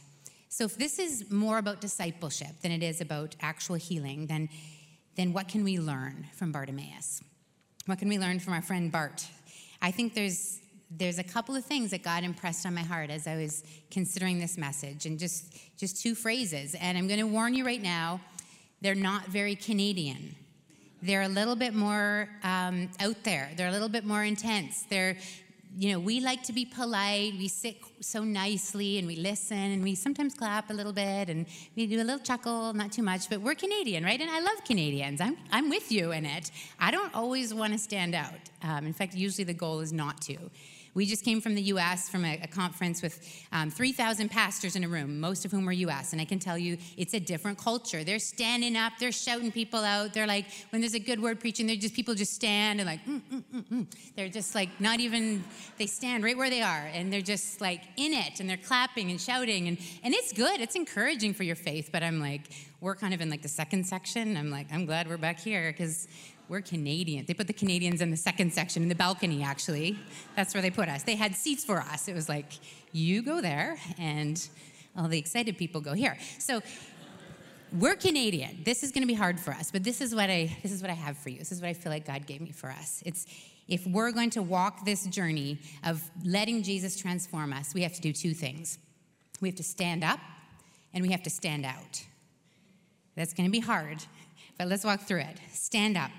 So, 0.58 0.64
if 0.64 0.78
this 0.78 1.00
is 1.00 1.30
more 1.30 1.58
about 1.58 1.82
discipleship 1.82 2.62
than 2.62 2.72
it 2.72 2.82
is 2.82 3.02
about 3.02 3.36
actual 3.42 3.76
healing, 3.76 4.28
then 4.28 4.48
then 5.18 5.34
what 5.34 5.50
can 5.50 5.66
we 5.66 5.80
learn 5.80 6.28
from 6.34 6.54
Bartimaeus? 6.54 7.22
What 7.88 8.00
can 8.00 8.08
we 8.08 8.18
learn 8.18 8.40
from 8.40 8.54
our 8.54 8.62
friend 8.62 8.90
Bart? 8.90 9.28
I 9.82 9.92
think 9.92 10.14
there's 10.14 10.62
there's 10.90 11.20
a 11.20 11.26
couple 11.26 11.58
of 11.58 11.66
things 11.66 11.92
that 11.92 12.04
God 12.04 12.24
impressed 12.24 12.66
on 12.66 12.74
my 12.74 12.84
heart 12.84 13.10
as 13.10 13.28
I 13.28 13.36
was 13.36 13.66
considering 13.92 14.40
this 14.40 14.58
message, 14.58 15.06
and 15.06 15.20
just 15.20 15.54
just 15.76 16.02
two 16.02 16.16
phrases. 16.16 16.74
And 16.76 16.98
I'm 16.98 17.10
going 17.10 17.20
to 17.20 17.28
warn 17.28 17.54
you 17.54 17.66
right 17.66 17.82
now, 17.82 18.22
they're 18.80 18.96
not 18.96 19.28
very 19.28 19.56
Canadian. 19.56 20.38
They're 21.02 21.24
a 21.24 21.28
little 21.28 21.58
bit 21.58 21.74
more 21.74 22.30
um, 22.44 22.90
out 23.02 23.22
there. 23.26 23.52
They're 23.58 23.68
a 23.68 23.74
little 23.74 23.90
bit 23.90 24.06
more 24.06 24.24
intense. 24.24 24.84
They're 24.84 25.18
you 25.78 25.92
know, 25.92 26.00
we 26.00 26.22
like 26.22 26.44
to 26.44 26.54
be 26.54 26.66
polite. 26.66 27.34
We 27.38 27.48
sit 27.50 27.78
so 28.00 28.24
nicely 28.24 28.98
and 28.98 29.08
we 29.08 29.18
listen 29.18 29.58
and 29.58 29.84
we 29.84 29.94
sometimes 29.94 30.34
clap 30.34 30.70
a 30.70 30.74
little 30.74 30.94
bit 30.94 31.30
and 31.30 31.46
we 31.76 31.86
do 31.86 31.98
a 31.98 32.04
little 32.04 32.20
chuckle, 32.20 32.74
not 32.74 32.94
too 32.94 33.04
much, 33.04 33.30
but 33.30 33.42
we're 33.42 33.56
Canadian, 33.56 34.04
right? 34.04 34.20
And 34.20 34.30
I 34.30 34.40
love 34.40 34.64
Canadians. 34.66 35.20
I'm, 35.20 35.38
I'm 35.52 35.70
with 35.70 35.92
you 35.92 36.12
in 36.12 36.26
it. 36.26 36.50
I 36.80 36.92
don't 36.92 37.14
always 37.14 37.54
want 37.54 37.74
to 37.74 37.80
stand 37.80 38.16
out. 38.16 38.34
Um, 38.64 38.86
in 38.86 38.94
fact, 38.94 39.16
usually 39.16 39.44
the 39.44 39.54
goal 39.54 39.82
is 39.82 39.92
not 39.92 40.22
to. 40.22 40.38
We 40.96 41.06
just 41.06 41.24
came 41.24 41.42
from 41.42 41.56
the 41.56 41.62
US 41.64 42.10
from 42.10 42.24
a, 42.26 42.40
a 42.42 42.48
conference 42.48 43.02
with 43.02 43.22
um, 43.52 43.70
3,000 43.70 44.30
pastors 44.30 44.76
in 44.76 44.84
a 44.84 44.88
room, 44.88 45.20
most 45.20 45.44
of 45.46 45.52
whom 45.52 45.66
were 45.66 45.74
US. 45.74 46.14
And 46.14 46.22
I 46.22 46.26
can 46.26 46.40
tell 46.40 46.58
you, 46.58 46.78
it's 46.98 47.14
a 47.14 47.20
different 47.20 47.58
culture. 47.58 48.04
They're 48.04 48.18
standing 48.18 48.78
up, 48.78 48.94
they're 48.98 49.12
shouting 49.12 49.52
people 49.52 49.82
out. 49.82 50.14
They're 50.14 50.26
like, 50.26 50.46
when 50.72 50.82
there's 50.82 50.94
a 50.94 51.00
good 51.00 51.22
word 51.22 51.40
preaching, 51.40 51.68
they're 51.68 51.76
just 51.76 51.94
people 51.94 52.16
just 52.16 52.34
stand 52.34 52.80
and 52.80 52.88
like, 52.88 53.06
mm, 53.06 53.22
mm, 53.32 53.44
mm, 53.54 53.64
mm. 53.66 53.88
they're 54.16 54.30
just 54.30 54.56
like 54.56 54.70
not 54.80 55.02
even, 55.02 55.44
they 55.78 55.86
stand 55.86 56.24
right 56.24 56.38
where 56.38 56.50
they 56.50 56.62
are 56.62 56.90
and 56.94 57.12
they're 57.12 57.22
just 57.22 57.60
like 57.60 57.82
in 57.98 58.14
it 58.14 58.40
and 58.40 58.50
they're 58.50 58.56
clapping 58.56 59.12
and 59.12 59.20
shouting. 59.20 59.68
And, 59.68 59.78
and 60.02 60.14
it's 60.14 60.32
good, 60.32 60.62
it's 60.62 60.76
encouraging 60.76 61.34
for 61.34 61.44
your 61.44 61.58
faith. 61.58 61.90
But 61.92 62.04
I'm 62.04 62.22
like, 62.22 62.50
we're 62.82 62.96
kind 62.96 63.14
of 63.14 63.22
in 63.22 63.30
like 63.30 63.42
the 63.42 63.48
second 63.48 63.86
section. 63.86 64.38
I'm 64.38 64.52
like, 64.52 64.68
I'm 64.72 64.86
glad 64.86 65.10
we're 65.10 65.18
back 65.18 65.40
here 65.40 65.72
because 65.72 66.08
we're 66.48 66.62
Canadian. 66.62 67.26
They 67.26 67.34
put 67.34 67.48
the 67.48 67.54
Canadians 67.54 68.02
in 68.02 68.12
the 68.12 68.18
second 68.18 68.54
section 68.54 68.84
in 68.84 68.90
the 68.90 68.96
balcony, 68.96 69.44
actually. 69.44 69.98
That's 70.36 70.54
where 70.54 70.62
they 70.62 70.72
put 70.72 70.90
us. 70.90 71.04
They 71.04 71.16
had 71.16 71.36
seats 71.36 71.66
for 71.66 71.80
us. 71.80 72.08
It 72.08 72.14
was 72.14 72.30
like, 72.30 72.54
you 72.92 73.22
go 73.22 73.42
there, 73.42 73.78
and 73.98 74.48
all 74.98 75.08
the 75.08 75.18
excited 75.18 75.58
people 75.58 75.82
go 75.82 75.94
here. 75.94 76.18
So 76.40 76.62
we're 77.74 77.96
Canadian. 77.96 78.62
This 78.64 78.84
is 78.84 78.92
going 78.92 79.02
to 79.02 79.08
be 79.08 79.14
hard 79.14 79.40
for 79.40 79.52
us, 79.52 79.72
but 79.72 79.84
this 79.84 80.02
is 80.02 80.14
what 80.16 80.30
I 80.30 80.56
this 80.64 80.72
is 80.72 80.82
what 80.82 80.90
I 80.92 80.94
have 80.94 81.18
for 81.18 81.30
you. 81.30 81.40
This 81.40 81.52
is 81.52 81.62
what 81.62 81.68
I 81.68 81.74
feel 81.74 81.92
like 81.92 82.06
God 82.06 82.26
gave 82.26 82.42
me 82.42 82.52
for 82.52 82.70
us. 82.70 83.04
It's 83.06 83.26
if 83.68 83.86
we're 83.88 84.12
going 84.12 84.30
to 84.32 84.42
walk 84.42 84.86
this 84.86 85.06
journey 85.08 85.58
of 85.84 86.02
letting 86.24 86.62
Jesus 86.64 86.96
transform 86.96 87.52
us, 87.52 87.74
we 87.74 87.82
have 87.82 87.94
to 87.94 88.02
do 88.02 88.14
two 88.14 88.34
things. 88.34 88.78
We 89.42 89.50
have 89.50 89.56
to 89.56 89.64
stand 89.64 90.04
up 90.04 90.20
and 90.94 91.04
we 91.04 91.12
have 91.12 91.24
to 91.24 91.30
stand 91.30 91.66
out. 91.66 92.06
That's 93.16 93.34
going 93.34 93.48
to 93.48 93.52
be 93.52 93.60
hard, 93.60 94.04
but 94.58 94.68
let's 94.68 94.84
walk 94.84 95.02
through 95.02 95.22
it. 95.22 95.40
Stand 95.52 95.98
up. 95.98 96.12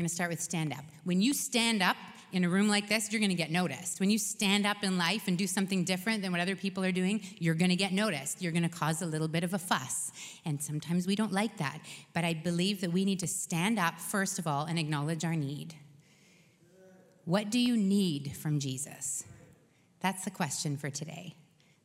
I'm 0.00 0.04
going 0.04 0.08
to 0.08 0.14
start 0.14 0.30
with 0.30 0.40
stand 0.40 0.72
up. 0.72 0.82
When 1.04 1.20
you 1.20 1.34
stand 1.34 1.82
up 1.82 1.96
in 2.32 2.42
a 2.42 2.48
room 2.48 2.68
like 2.68 2.88
this, 2.88 3.12
you're 3.12 3.20
going 3.20 3.28
to 3.28 3.36
get 3.36 3.50
noticed. 3.50 4.00
When 4.00 4.08
you 4.08 4.16
stand 4.16 4.66
up 4.66 4.82
in 4.82 4.96
life 4.96 5.28
and 5.28 5.36
do 5.36 5.46
something 5.46 5.84
different 5.84 6.22
than 6.22 6.32
what 6.32 6.40
other 6.40 6.56
people 6.56 6.82
are 6.82 6.90
doing, 6.90 7.20
you're 7.38 7.54
going 7.54 7.68
to 7.68 7.76
get 7.76 7.92
noticed. 7.92 8.40
You're 8.40 8.52
going 8.52 8.62
to 8.62 8.70
cause 8.70 9.02
a 9.02 9.06
little 9.06 9.28
bit 9.28 9.44
of 9.44 9.52
a 9.52 9.58
fuss. 9.58 10.10
And 10.46 10.62
sometimes 10.62 11.06
we 11.06 11.16
don't 11.16 11.34
like 11.34 11.58
that. 11.58 11.80
But 12.14 12.24
I 12.24 12.32
believe 12.32 12.80
that 12.80 12.94
we 12.94 13.04
need 13.04 13.20
to 13.20 13.26
stand 13.26 13.78
up, 13.78 14.00
first 14.00 14.38
of 14.38 14.46
all, 14.46 14.64
and 14.64 14.78
acknowledge 14.78 15.22
our 15.22 15.36
need. 15.36 15.74
What 17.26 17.50
do 17.50 17.58
you 17.58 17.76
need 17.76 18.34
from 18.38 18.58
Jesus? 18.58 19.24
That's 20.00 20.24
the 20.24 20.30
question 20.30 20.78
for 20.78 20.88
today. 20.88 21.34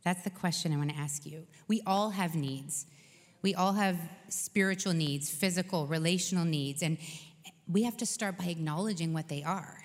That's 0.06 0.24
the 0.24 0.30
question 0.30 0.72
I 0.72 0.78
want 0.78 0.92
to 0.92 0.96
ask 0.96 1.26
you. 1.26 1.48
We 1.68 1.82
all 1.86 2.12
have 2.12 2.34
needs. 2.34 2.86
We 3.42 3.54
all 3.54 3.74
have 3.74 4.00
spiritual 4.30 4.94
needs, 4.94 5.30
physical, 5.30 5.86
relational 5.86 6.46
needs, 6.46 6.82
and 6.82 6.98
we 7.72 7.84
have 7.84 7.98
to 7.98 8.06
start 8.06 8.38
by 8.38 8.46
acknowledging 8.46 9.14
what 9.14 9.28
they 9.28 9.44
are. 9.44 9.82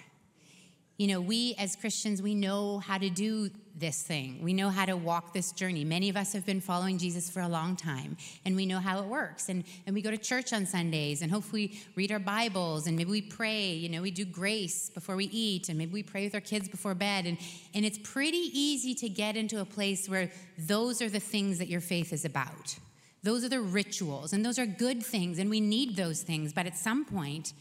You 0.99 1.07
know, 1.07 1.21
we 1.23 1.55
as 1.59 1.77
Christians, 1.77 2.21
we 2.21 2.35
know 2.35 2.79
how 2.79 2.99
to 2.99 3.09
do 3.09 3.49
this 3.75 4.03
thing. 4.03 4.43
We 4.43 4.53
know 4.53 4.69
how 4.69 4.85
to 4.85 4.99
walk 4.99 5.33
this 5.33 5.51
journey. 5.53 5.83
Many 5.83 6.11
of 6.11 6.17
us 6.19 6.35
have 6.35 6.45
been 6.45 6.61
following 6.61 6.99
Jesus 6.99 7.31
for 7.31 7.41
a 7.41 7.49
long 7.49 7.75
time, 7.75 8.19
and 8.45 8.55
we 8.55 8.67
know 8.67 8.81
how 8.81 9.01
it 9.01 9.07
works. 9.07 9.49
And, 9.49 9.65
and 9.87 9.95
we 9.95 10.03
go 10.03 10.11
to 10.11 10.19
church 10.19 10.53
on 10.53 10.67
Sundays, 10.67 11.23
and 11.23 11.33
hopefully 11.33 11.81
read 11.95 12.13
our 12.13 12.19
Bibles, 12.19 12.87
and 12.87 12.99
maybe 12.99 13.11
we 13.11 13.23
pray. 13.23 13.73
You 13.73 13.89
know, 13.89 14.03
we 14.03 14.11
do 14.11 14.27
grace 14.27 14.91
before 14.91 15.17
we 15.17 15.25
eat, 15.27 15.71
and 15.71 15.79
maybe 15.79 15.93
we 15.93 16.03
pray 16.03 16.25
with 16.25 16.35
our 16.35 16.41
kids 16.43 16.69
before 16.69 16.95
bed. 16.95 17.25
And, 17.25 17.39
and 17.75 17.87
it's 17.87 17.99
pretty 17.99 18.51
easy 18.53 18.95
to 18.97 19.09
get 19.09 19.37
into 19.37 19.63
a 19.63 19.65
place 19.65 20.07
where 20.07 20.31
those 20.59 21.01
are 21.01 21.09
the 21.09 21.19
things 21.19 21.59
that 21.61 21.69
your 21.69 21.81
faith 21.81 22.13
is 22.13 22.27
about. 22.27 22.79
Those 23.23 23.43
are 23.43 23.49
the 23.49 23.63
rituals, 23.63 24.35
and 24.35 24.45
those 24.45 24.59
are 24.59 24.67
good 24.67 25.03
things, 25.03 25.39
and 25.39 25.49
we 25.49 25.61
need 25.61 25.97
those 25.97 26.21
things. 26.21 26.53
But 26.53 26.67
at 26.67 26.77
some 26.77 27.07
point, 27.07 27.55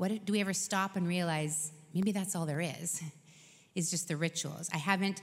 what 0.00 0.24
do 0.24 0.32
we 0.32 0.40
ever 0.40 0.54
stop 0.54 0.96
and 0.96 1.06
realize 1.06 1.72
maybe 1.92 2.10
that's 2.10 2.34
all 2.34 2.46
there 2.46 2.62
is, 2.62 3.02
is 3.74 3.90
just 3.90 4.08
the 4.08 4.16
rituals. 4.16 4.70
I 4.72 4.78
haven't 4.78 5.20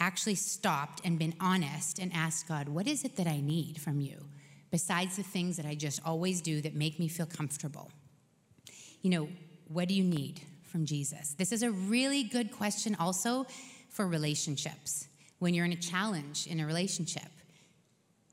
actually 0.00 0.34
stopped 0.34 1.00
and 1.04 1.16
been 1.16 1.32
honest 1.38 2.00
and 2.00 2.12
asked 2.12 2.48
God, 2.48 2.68
what 2.68 2.88
is 2.88 3.04
it 3.04 3.14
that 3.18 3.28
I 3.28 3.40
need 3.40 3.80
from 3.80 4.00
you 4.00 4.18
besides 4.72 5.14
the 5.14 5.22
things 5.22 5.56
that 5.58 5.64
I 5.64 5.76
just 5.76 6.00
always 6.04 6.40
do 6.40 6.60
that 6.62 6.74
make 6.74 6.98
me 6.98 7.06
feel 7.06 7.26
comfortable? 7.26 7.92
You 9.00 9.10
know, 9.10 9.28
what 9.68 9.86
do 9.86 9.94
you 9.94 10.02
need 10.02 10.40
from 10.64 10.86
Jesus? 10.86 11.34
This 11.38 11.52
is 11.52 11.62
a 11.62 11.70
really 11.70 12.24
good 12.24 12.50
question 12.50 12.96
also 12.98 13.46
for 13.90 14.08
relationships. 14.08 15.06
When 15.38 15.54
you're 15.54 15.66
in 15.66 15.72
a 15.72 15.76
challenge 15.76 16.48
in 16.48 16.58
a 16.58 16.66
relationship, 16.66 17.30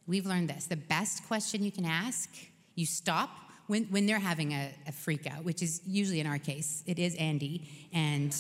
we've 0.08 0.26
learned 0.26 0.50
this. 0.50 0.66
The 0.66 0.76
best 0.76 1.28
question 1.28 1.64
you 1.64 1.72
can 1.72 1.86
ask, 1.86 2.32
you 2.74 2.88
stop 2.88 3.30
when, 3.68 3.86
when 3.86 4.06
they're 4.06 4.20
having 4.20 4.52
a, 4.54 4.72
a 4.88 4.92
freak 4.92 5.28
out, 5.28 5.44
which 5.44 5.62
is 5.62 5.82
usually 5.88 6.20
in 6.20 6.28
our 6.28 6.40
case, 6.40 6.84
it 6.86 7.00
is 7.00 7.16
Andy, 7.16 7.68
and 7.94 8.36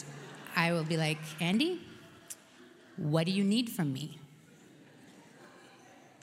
I 0.56 0.74
will 0.74 0.84
be 0.84 0.98
like, 0.98 1.20
Andy, 1.40 1.82
what 2.98 3.26
do 3.26 3.32
you 3.32 3.44
need 3.44 3.70
from 3.70 3.94
me? 3.94 4.20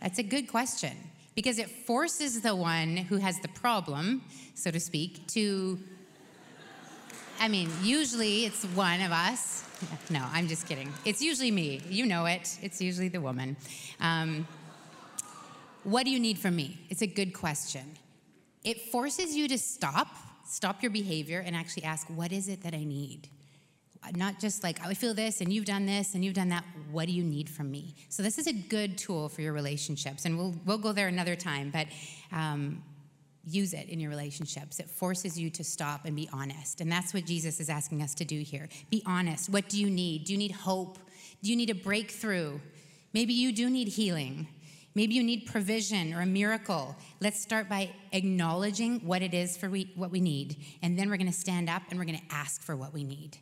That's 0.01 0.19
a 0.19 0.23
good 0.23 0.49
question 0.49 0.97
because 1.35 1.59
it 1.59 1.69
forces 1.69 2.41
the 2.41 2.55
one 2.55 2.97
who 2.97 3.17
has 3.17 3.39
the 3.41 3.49
problem, 3.49 4.23
so 4.55 4.71
to 4.71 4.81
speak, 4.81 5.27
to. 5.29 5.79
I 7.39 7.49
mean, 7.49 7.71
usually 7.83 8.45
it's 8.45 8.65
one 8.65 9.01
of 9.01 9.13
us. 9.13 9.67
No, 10.11 10.23
I'm 10.31 10.47
just 10.47 10.69
kidding. 10.69 10.93
It's 11.07 11.23
usually 11.23 11.51
me. 11.51 11.81
You 11.89 12.05
know 12.05 12.27
it. 12.27 12.59
It's 12.61 12.83
usually 12.83 13.09
the 13.09 13.21
woman. 13.23 13.57
Um, 13.99 14.47
what 15.85 16.05
do 16.05 16.11
you 16.11 16.21
need 16.21 16.39
from 16.39 16.55
me? 16.55 16.79
It's 16.91 17.01
a 17.01 17.07
good 17.07 17.33
question 17.33 17.97
it 18.65 18.91
forces 18.91 19.35
you 19.35 19.49
to 19.49 19.59
stop, 19.59 20.09
stop 20.47 20.83
your 20.83 20.91
behavior, 20.91 21.43
and 21.45 21.57
actually 21.57 21.85
ask, 21.85 22.07
what 22.09 22.33
is 22.33 22.49
it 22.49 22.63
that 22.63 22.75
I 22.75 22.85
need? 22.85 23.29
Not 24.15 24.41
just 24.41 24.63
like, 24.63 24.85
I 24.85 24.95
feel 24.95 25.13
this, 25.13 25.41
and 25.41 25.53
you've 25.53 25.67
done 25.67 25.85
this, 25.85 26.15
and 26.15 26.25
you've 26.25 26.35
done 26.35 26.49
that. 26.49 26.65
What 26.91 27.07
do 27.07 27.13
you 27.13 27.23
need 27.23 27.51
from 27.51 27.71
me? 27.71 27.95
So, 28.09 28.23
this 28.23 28.39
is 28.39 28.47
a 28.47 28.53
good 28.53 28.97
tool 28.97 29.29
for 29.29 29.43
your 29.43 29.53
relationships, 29.53 30.25
and 30.25 30.39
we'll, 30.39 30.55
we'll 30.65 30.79
go 30.79 30.93
there 30.93 31.09
another 31.09 31.37
time, 31.37 31.71
but 31.71 31.87
um, 32.33 32.83
use 33.47 33.75
it 33.75 33.89
in 33.89 34.01
your 34.01 34.11
relationships. 34.11 34.81
It 34.81 34.89
forces 34.89 35.39
you 35.39 35.51
to 35.51 35.65
stop 35.65 36.05
and 36.05 36.15
be 36.15 36.29
honest. 36.33 36.81
And 36.81 36.91
that's 36.91 37.15
what 37.15 37.27
Jesus 37.27 37.61
is 37.61 37.69
asking 37.69 38.03
us 38.03 38.15
to 38.17 38.25
do 38.25 38.41
here. 38.41 38.69
Be 38.91 39.03
honest. 39.07 39.49
What 39.49 39.69
do 39.69 39.81
you 39.81 39.91
need? 39.91 40.25
Do 40.25 40.33
you 40.33 40.39
need 40.39 40.53
hope? 40.53 40.99
Do 41.43 41.51
you 41.51 41.57
need 41.57 41.71
a 41.71 41.75
breakthrough? 41.75 42.59
Maybe 43.13 43.33
you 43.33 43.53
do 43.53 43.69
need 43.71 43.89
healing. 43.89 44.49
Maybe 44.95 45.15
you 45.15 45.23
need 45.23 45.47
provision 45.47 46.13
or 46.13 46.21
a 46.21 46.27
miracle. 46.27 46.97
Let's 47.21 47.41
start 47.41 47.69
by 47.69 47.91
acknowledging 48.13 49.01
what 49.01 49.23
it 49.23 49.35
is 49.35 49.57
for 49.57 49.71
we, 49.71 49.93
what 49.95 50.11
we 50.11 50.21
need, 50.21 50.57
and 50.83 50.99
then 50.99 51.09
we're 51.09 51.17
going 51.17 51.31
to 51.31 51.33
stand 51.33 51.71
up 51.71 51.83
and 51.91 51.99
we're 51.99 52.07
going 52.07 52.19
to 52.19 52.35
ask 52.35 52.63
for 52.63 52.75
what 52.75 52.93
we 52.93 53.05
need. 53.05 53.39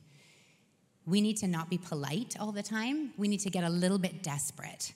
We 1.07 1.23
need 1.23 1.39
to 1.39 1.49
not 1.49 1.71
be 1.71 1.79
polite 1.79 2.37
all 2.39 2.53
the 2.53 2.63
time. 2.63 3.13
We 3.17 3.29
need 3.29 3.41
to 3.41 3.51
get 3.51 3.65
a 3.65 3.71
little 3.71 3.99
bit 3.99 4.23
desperate. 4.23 4.93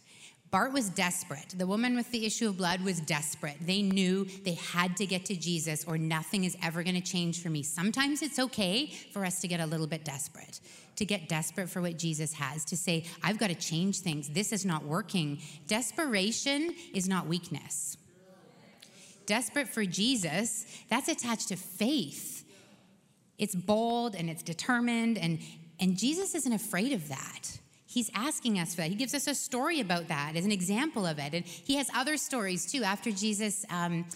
Bart 0.53 0.73
was 0.73 0.91
desperate. 0.91 1.55
The 1.57 1.67
woman 1.67 1.97
with 1.97 2.11
the 2.13 2.25
issue 2.25 2.49
of 2.49 2.59
blood 2.59 2.83
was 2.83 3.01
desperate. 3.01 3.57
They 3.63 3.83
knew 3.83 4.27
they 4.45 4.55
had 4.55 4.97
to 4.99 5.07
get 5.07 5.25
to 5.25 5.35
Jesus 5.35 5.85
or 5.85 5.99
nothing 5.99 6.45
is 6.45 6.57
ever 6.63 6.85
going 6.85 6.95
to 6.95 7.01
change 7.01 7.43
for 7.43 7.49
me. 7.49 7.65
Sometimes 7.65 8.23
it's 8.23 8.39
okay 8.39 8.93
for 9.13 9.25
us 9.25 9.41
to 9.41 9.49
get 9.49 9.59
a 9.59 9.67
little 9.67 9.87
bit 9.89 10.05
desperate 10.05 10.61
to 10.97 11.05
get 11.05 11.29
desperate 11.29 11.69
for 11.69 11.81
what 11.81 11.99
Jesus 11.99 12.35
has, 12.35 12.65
to 12.67 12.77
say, 12.77 13.05
I've 13.23 13.39
got 13.39 13.49
to 13.49 13.55
change 13.55 14.01
things. 14.01 14.29
This 14.29 14.53
is 14.53 14.65
not 14.65 14.85
working. 14.85 15.41
Desperation 15.67 16.75
is 16.95 17.09
not 17.09 17.27
weakness. 17.27 17.97
Desperate 19.27 19.69
for 19.69 19.85
Jesus, 19.85 20.67
that's 20.91 21.09
attached 21.09 21.49
to 21.49 21.57
faith. 21.57 22.45
It's 23.39 23.55
bold 23.55 24.15
and 24.15 24.29
it's 24.29 24.43
determined, 24.43 25.17
and, 25.17 25.39
and 25.81 25.97
Jesus 25.97 26.35
isn't 26.35 26.53
afraid 26.53 26.93
of 26.93 27.09
that. 27.09 27.59
He's 27.93 28.11
asking 28.15 28.59
us 28.59 28.75
for 28.75 28.81
that. 28.81 28.89
He 28.89 28.95
gives 28.95 29.13
us 29.13 29.27
a 29.27 29.35
story 29.35 29.81
about 29.81 30.09
that 30.09 30.33
as 30.35 30.47
an 30.47 30.51
example 30.51 31.05
of 31.05 31.19
it. 31.19 31.35
And 31.35 31.45
he 31.45 31.77
has 31.77 31.91
other 31.95 32.17
stories 32.17 32.65
too. 32.65 32.85
After 32.85 33.11
Jesus 33.11 33.67
um, 33.69 34.07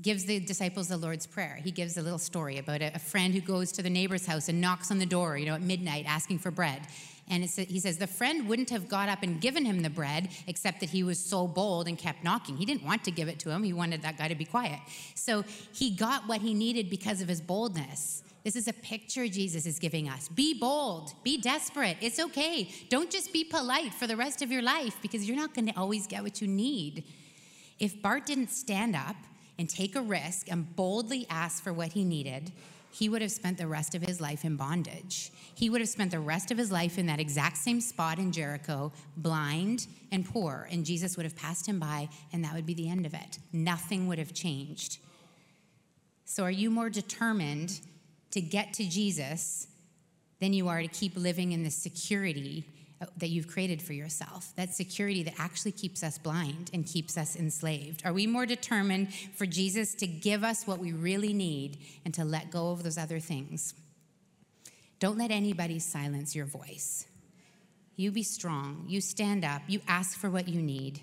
gives 0.00 0.24
the 0.24 0.40
disciples 0.40 0.88
the 0.88 0.96
Lord's 0.96 1.24
Prayer, 1.24 1.60
he 1.62 1.70
gives 1.70 1.96
a 1.96 2.02
little 2.02 2.18
story 2.18 2.58
about 2.58 2.82
a, 2.82 2.96
a, 2.96 2.98
friend 2.98 3.32
who 3.32 3.40
goes 3.40 3.70
to 3.72 3.82
the 3.82 3.90
neighbor's 3.90 4.26
house 4.26 4.48
and 4.48 4.60
knocks 4.60 4.90
on 4.90 4.98
the 4.98 5.06
door, 5.06 5.38
you 5.38 5.46
know, 5.46 5.54
at 5.54 5.62
midnight 5.62 6.04
asking 6.08 6.40
for 6.40 6.50
bread. 6.50 6.82
And 7.30 7.44
he 7.44 7.78
says 7.78 7.96
the 7.96 8.08
friend 8.08 8.48
wouldn't 8.48 8.70
have 8.70 8.88
got 8.88 9.08
up 9.08 9.22
and 9.22 9.40
given 9.40 9.64
him 9.64 9.82
the 9.82 9.90
bread 9.90 10.28
except 10.48 10.80
that 10.80 10.90
he 10.90 11.04
was 11.04 11.20
so 11.20 11.46
bold 11.46 11.86
and 11.86 11.96
kept 11.96 12.24
knocking. 12.24 12.56
He 12.56 12.66
didn't 12.66 12.82
want 12.82 13.04
to 13.04 13.12
give 13.12 13.28
it 13.28 13.38
to 13.40 13.50
him, 13.50 13.62
he 13.62 13.72
wanted 13.72 14.02
that 14.02 14.18
guy 14.18 14.26
to 14.26 14.34
be 14.34 14.44
quiet. 14.44 14.80
So 15.14 15.44
he 15.72 15.94
got 15.94 16.26
what 16.26 16.40
he 16.40 16.54
needed 16.54 16.90
because 16.90 17.22
of 17.22 17.28
his 17.28 17.40
boldness. 17.40 18.24
This 18.44 18.56
is 18.56 18.66
a 18.66 18.72
picture 18.72 19.28
Jesus 19.28 19.66
is 19.66 19.78
giving 19.78 20.08
us. 20.08 20.28
Be 20.28 20.58
bold, 20.58 21.12
be 21.22 21.40
desperate. 21.40 21.96
It's 22.00 22.18
okay. 22.18 22.68
Don't 22.88 23.10
just 23.10 23.32
be 23.32 23.44
polite 23.44 23.94
for 23.94 24.06
the 24.06 24.16
rest 24.16 24.42
of 24.42 24.50
your 24.50 24.62
life 24.62 24.96
because 25.00 25.26
you're 25.26 25.36
not 25.36 25.54
going 25.54 25.66
to 25.66 25.78
always 25.78 26.06
get 26.06 26.22
what 26.22 26.40
you 26.40 26.48
need. 26.48 27.04
If 27.78 28.02
Bart 28.02 28.26
didn't 28.26 28.50
stand 28.50 28.96
up 28.96 29.16
and 29.58 29.68
take 29.68 29.94
a 29.94 30.00
risk 30.00 30.50
and 30.50 30.74
boldly 30.74 31.26
ask 31.30 31.62
for 31.62 31.72
what 31.72 31.92
he 31.92 32.04
needed, 32.04 32.52
he 32.90 33.08
would 33.08 33.22
have 33.22 33.30
spent 33.30 33.58
the 33.58 33.66
rest 33.66 33.94
of 33.94 34.02
his 34.02 34.20
life 34.20 34.44
in 34.44 34.56
bondage. 34.56 35.30
He 35.54 35.70
would 35.70 35.80
have 35.80 35.88
spent 35.88 36.10
the 36.10 36.20
rest 36.20 36.50
of 36.50 36.58
his 36.58 36.70
life 36.70 36.98
in 36.98 37.06
that 37.06 37.20
exact 37.20 37.56
same 37.56 37.80
spot 37.80 38.18
in 38.18 38.32
Jericho, 38.32 38.92
blind 39.16 39.86
and 40.10 40.26
poor, 40.26 40.68
and 40.70 40.84
Jesus 40.84 41.16
would 41.16 41.24
have 41.24 41.36
passed 41.36 41.66
him 41.66 41.78
by, 41.78 42.08
and 42.32 42.44
that 42.44 42.54
would 42.54 42.66
be 42.66 42.74
the 42.74 42.90
end 42.90 43.06
of 43.06 43.14
it. 43.14 43.38
Nothing 43.52 44.08
would 44.08 44.18
have 44.18 44.34
changed. 44.34 44.98
So, 46.24 46.44
are 46.44 46.50
you 46.50 46.70
more 46.70 46.90
determined 46.90 47.80
to 48.32 48.40
get 48.40 48.74
to 48.74 48.84
Jesus 48.84 49.66
than 50.40 50.52
you 50.52 50.68
are 50.68 50.82
to 50.82 50.88
keep 50.88 51.16
living 51.16 51.52
in 51.52 51.62
the 51.62 51.70
security 51.70 52.66
uh, 53.00 53.06
that 53.16 53.28
you've 53.28 53.48
created 53.48 53.80
for 53.80 53.92
yourself. 53.92 54.52
That 54.56 54.74
security 54.74 55.22
that 55.22 55.34
actually 55.38 55.72
keeps 55.72 56.02
us 56.02 56.18
blind 56.18 56.70
and 56.74 56.86
keeps 56.86 57.16
us 57.16 57.36
enslaved. 57.36 58.02
Are 58.04 58.12
we 58.12 58.26
more 58.26 58.46
determined 58.46 59.14
for 59.36 59.46
Jesus 59.46 59.94
to 59.96 60.06
give 60.06 60.44
us 60.44 60.66
what 60.66 60.78
we 60.78 60.92
really 60.92 61.32
need 61.32 61.78
and 62.04 62.12
to 62.14 62.24
let 62.24 62.50
go 62.50 62.70
of 62.70 62.82
those 62.82 62.98
other 62.98 63.20
things? 63.20 63.74
Don't 64.98 65.18
let 65.18 65.30
anybody 65.30 65.78
silence 65.78 66.34
your 66.34 66.46
voice. 66.46 67.06
You 67.96 68.10
be 68.10 68.22
strong. 68.22 68.84
You 68.88 69.00
stand 69.00 69.44
up. 69.44 69.62
You 69.68 69.80
ask 69.86 70.18
for 70.18 70.30
what 70.30 70.48
you 70.48 70.62
need. 70.62 71.00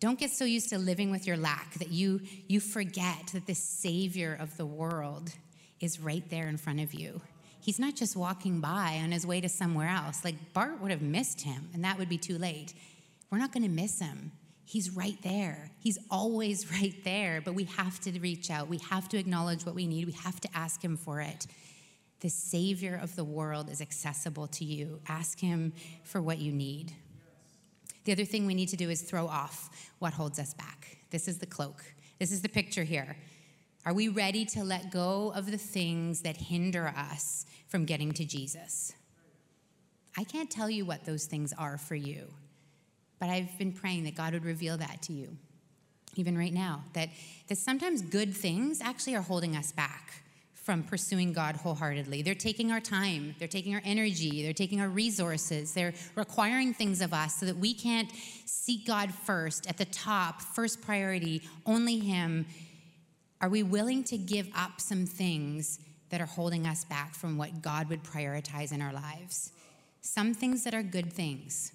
Don't 0.00 0.18
get 0.18 0.30
so 0.30 0.44
used 0.44 0.70
to 0.70 0.78
living 0.78 1.10
with 1.10 1.26
your 1.26 1.36
lack 1.36 1.74
that 1.74 1.90
you, 1.90 2.20
you 2.46 2.60
forget 2.60 3.28
that 3.32 3.46
the 3.46 3.54
Savior 3.54 4.36
of 4.38 4.56
the 4.56 4.66
world 4.66 5.32
is 5.80 6.00
right 6.00 6.28
there 6.30 6.48
in 6.48 6.56
front 6.56 6.80
of 6.80 6.94
you. 6.94 7.20
He's 7.60 7.78
not 7.78 7.94
just 7.94 8.16
walking 8.16 8.60
by 8.60 9.00
on 9.02 9.12
his 9.12 9.26
way 9.26 9.40
to 9.40 9.48
somewhere 9.48 9.88
else. 9.88 10.24
Like 10.24 10.52
Bart 10.52 10.80
would 10.80 10.90
have 10.90 11.02
missed 11.02 11.40
him, 11.40 11.70
and 11.72 11.84
that 11.84 11.98
would 11.98 12.08
be 12.08 12.18
too 12.18 12.38
late. 12.38 12.74
We're 13.30 13.38
not 13.38 13.52
going 13.52 13.62
to 13.62 13.70
miss 13.70 14.00
him. 14.00 14.32
He's 14.64 14.90
right 14.90 15.16
there. 15.22 15.70
He's 15.78 15.98
always 16.10 16.70
right 16.80 16.94
there, 17.04 17.40
but 17.44 17.54
we 17.54 17.64
have 17.64 18.00
to 18.00 18.18
reach 18.18 18.50
out. 18.50 18.68
We 18.68 18.78
have 18.90 19.08
to 19.10 19.18
acknowledge 19.18 19.64
what 19.64 19.74
we 19.74 19.86
need. 19.86 20.06
We 20.06 20.12
have 20.12 20.40
to 20.40 20.48
ask 20.54 20.82
Him 20.82 20.96
for 20.96 21.20
it. 21.20 21.46
The 22.20 22.30
Savior 22.30 22.98
of 23.02 23.14
the 23.16 23.24
world 23.24 23.70
is 23.70 23.80
accessible 23.80 24.46
to 24.48 24.64
you. 24.64 25.00
Ask 25.08 25.38
Him 25.38 25.72
for 26.02 26.22
what 26.22 26.38
you 26.38 26.52
need. 26.52 26.92
The 28.04 28.12
other 28.12 28.24
thing 28.24 28.46
we 28.46 28.54
need 28.54 28.68
to 28.68 28.76
do 28.76 28.90
is 28.90 29.02
throw 29.02 29.26
off 29.26 29.70
what 29.98 30.12
holds 30.12 30.38
us 30.38 30.54
back. 30.54 30.98
This 31.10 31.28
is 31.28 31.38
the 31.38 31.46
cloak. 31.46 31.84
This 32.18 32.32
is 32.32 32.42
the 32.42 32.48
picture 32.48 32.84
here. 32.84 33.16
Are 33.86 33.92
we 33.92 34.08
ready 34.08 34.46
to 34.46 34.64
let 34.64 34.90
go 34.90 35.32
of 35.34 35.50
the 35.50 35.58
things 35.58 36.22
that 36.22 36.36
hinder 36.36 36.88
us 36.96 37.44
from 37.68 37.84
getting 37.84 38.12
to 38.12 38.24
Jesus? 38.24 38.94
I 40.16 40.24
can't 40.24 40.50
tell 40.50 40.70
you 40.70 40.84
what 40.84 41.04
those 41.04 41.26
things 41.26 41.52
are 41.58 41.76
for 41.76 41.94
you. 41.94 42.32
But 43.18 43.28
I've 43.28 43.56
been 43.58 43.72
praying 43.72 44.04
that 44.04 44.14
God 44.14 44.32
would 44.32 44.44
reveal 44.44 44.76
that 44.78 45.02
to 45.02 45.12
you, 45.12 45.36
even 46.16 46.36
right 46.36 46.52
now, 46.52 46.84
that, 46.94 47.10
that 47.48 47.58
sometimes 47.58 48.00
good 48.02 48.34
things 48.34 48.80
actually 48.80 49.16
are 49.16 49.22
holding 49.22 49.56
us 49.56 49.72
back 49.72 50.24
from 50.54 50.82
pursuing 50.82 51.34
God 51.34 51.56
wholeheartedly. 51.56 52.22
They're 52.22 52.34
taking 52.34 52.72
our 52.72 52.80
time, 52.80 53.34
they're 53.38 53.46
taking 53.46 53.74
our 53.74 53.82
energy, 53.84 54.42
they're 54.42 54.54
taking 54.54 54.80
our 54.80 54.88
resources, 54.88 55.74
they're 55.74 55.92
requiring 56.14 56.72
things 56.72 57.02
of 57.02 57.12
us 57.12 57.34
so 57.34 57.44
that 57.44 57.58
we 57.58 57.74
can't 57.74 58.10
seek 58.46 58.86
God 58.86 59.12
first, 59.12 59.66
at 59.68 59.76
the 59.76 59.84
top, 59.84 60.40
first 60.40 60.80
priority, 60.80 61.42
only 61.66 61.98
Him. 61.98 62.46
Are 63.40 63.48
we 63.48 63.62
willing 63.62 64.04
to 64.04 64.16
give 64.16 64.48
up 64.56 64.80
some 64.80 65.06
things 65.06 65.80
that 66.10 66.20
are 66.20 66.26
holding 66.26 66.66
us 66.66 66.84
back 66.84 67.14
from 67.14 67.36
what 67.36 67.62
God 67.62 67.88
would 67.88 68.02
prioritize 68.02 68.72
in 68.72 68.80
our 68.80 68.92
lives? 68.92 69.52
Some 70.00 70.34
things 70.34 70.64
that 70.64 70.74
are 70.74 70.82
good 70.82 71.12
things 71.12 71.72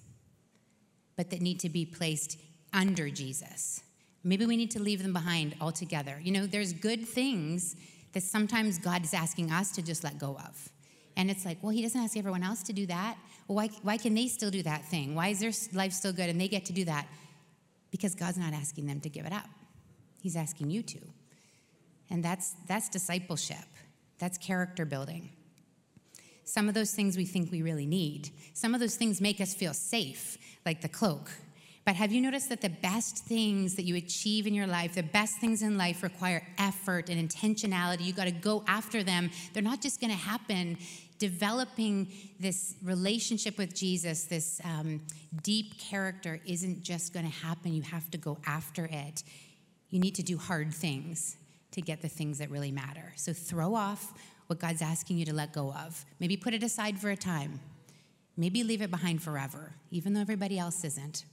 but 1.16 1.28
that 1.28 1.42
need 1.42 1.60
to 1.60 1.68
be 1.68 1.84
placed 1.84 2.38
under 2.72 3.10
Jesus. 3.10 3.82
Maybe 4.24 4.46
we 4.46 4.56
need 4.56 4.70
to 4.70 4.80
leave 4.80 5.02
them 5.02 5.12
behind 5.12 5.54
altogether. 5.60 6.18
You 6.22 6.32
know, 6.32 6.46
there's 6.46 6.72
good 6.72 7.06
things 7.06 7.76
that 8.12 8.22
sometimes 8.22 8.78
God 8.78 9.04
is 9.04 9.12
asking 9.12 9.50
us 9.50 9.70
to 9.72 9.82
just 9.82 10.02
let 10.02 10.18
go 10.18 10.38
of. 10.38 10.70
And 11.16 11.30
it's 11.30 11.44
like, 11.44 11.58
well, 11.62 11.72
He 11.72 11.82
doesn't 11.82 12.00
ask 12.00 12.16
everyone 12.16 12.42
else 12.42 12.62
to 12.64 12.72
do 12.72 12.86
that. 12.86 13.18
Well, 13.46 13.56
why, 13.56 13.68
why 13.82 13.98
can 13.98 14.14
they 14.14 14.28
still 14.28 14.50
do 14.50 14.62
that 14.62 14.84
thing? 14.86 15.14
Why 15.14 15.28
is 15.28 15.40
their 15.40 15.52
life 15.74 15.92
still 15.92 16.12
good 16.12 16.30
and 16.30 16.40
they 16.40 16.48
get 16.48 16.64
to 16.66 16.72
do 16.72 16.84
that? 16.86 17.06
Because 17.90 18.14
God's 18.14 18.38
not 18.38 18.54
asking 18.54 18.86
them 18.86 19.00
to 19.00 19.08
give 19.10 19.26
it 19.26 19.32
up, 19.32 19.48
He's 20.22 20.36
asking 20.36 20.70
you 20.70 20.82
to. 20.84 20.98
And 22.10 22.24
that's, 22.24 22.54
that's 22.66 22.88
discipleship, 22.88 23.64
that's 24.18 24.36
character 24.36 24.84
building. 24.84 25.30
Some 26.44 26.68
of 26.68 26.74
those 26.74 26.90
things 26.90 27.16
we 27.16 27.26
think 27.26 27.52
we 27.52 27.62
really 27.62 27.86
need. 27.86 28.30
Some 28.54 28.74
of 28.74 28.80
those 28.80 28.96
things 28.96 29.20
make 29.20 29.40
us 29.40 29.54
feel 29.54 29.72
safe 29.72 30.36
like 30.66 30.80
the 30.80 30.88
cloak. 30.88 31.30
But 31.84 31.94
have 31.94 32.12
you 32.12 32.20
noticed 32.20 32.48
that 32.48 32.60
the 32.60 32.68
best 32.68 33.18
things 33.18 33.76
that 33.76 33.84
you 33.84 33.96
achieve 33.96 34.46
in 34.46 34.54
your 34.54 34.66
life, 34.66 34.94
the 34.94 35.02
best 35.02 35.38
things 35.38 35.62
in 35.62 35.78
life 35.78 36.02
require 36.02 36.46
effort 36.58 37.08
and 37.08 37.28
intentionality? 37.28 38.04
You 38.04 38.12
got 38.12 38.24
to 38.24 38.32
go 38.32 38.64
after 38.66 39.02
them. 39.02 39.30
They're 39.52 39.62
not 39.62 39.80
just 39.80 40.00
going 40.00 40.10
to 40.10 40.18
happen. 40.18 40.76
Developing 41.18 42.08
this 42.38 42.74
relationship 42.82 43.56
with 43.56 43.74
Jesus, 43.74 44.24
this 44.24 44.60
um, 44.64 45.00
deep 45.42 45.78
character, 45.78 46.40
isn't 46.46 46.82
just 46.82 47.14
going 47.14 47.26
to 47.26 47.32
happen. 47.32 47.72
You 47.72 47.82
have 47.82 48.10
to 48.10 48.18
go 48.18 48.38
after 48.46 48.88
it. 48.90 49.22
You 49.90 50.00
need 50.00 50.16
to 50.16 50.22
do 50.22 50.36
hard 50.36 50.74
things 50.74 51.36
to 51.72 51.80
get 51.80 52.02
the 52.02 52.08
things 52.08 52.38
that 52.38 52.50
really 52.50 52.72
matter. 52.72 53.12
So 53.16 53.32
throw 53.32 53.74
off 53.74 54.12
what 54.46 54.58
God's 54.58 54.82
asking 54.82 55.18
you 55.18 55.24
to 55.26 55.34
let 55.34 55.52
go 55.52 55.72
of. 55.72 56.04
Maybe 56.18 56.36
put 56.36 56.54
it 56.54 56.62
aside 56.62 56.98
for 56.98 57.10
a 57.10 57.16
time. 57.16 57.60
Maybe 58.36 58.64
leave 58.64 58.82
it 58.82 58.90
behind 58.90 59.22
forever, 59.22 59.74
even 59.90 60.14
though 60.14 60.20
everybody 60.20 60.58
else 60.58 60.84
isn't. 60.84 61.24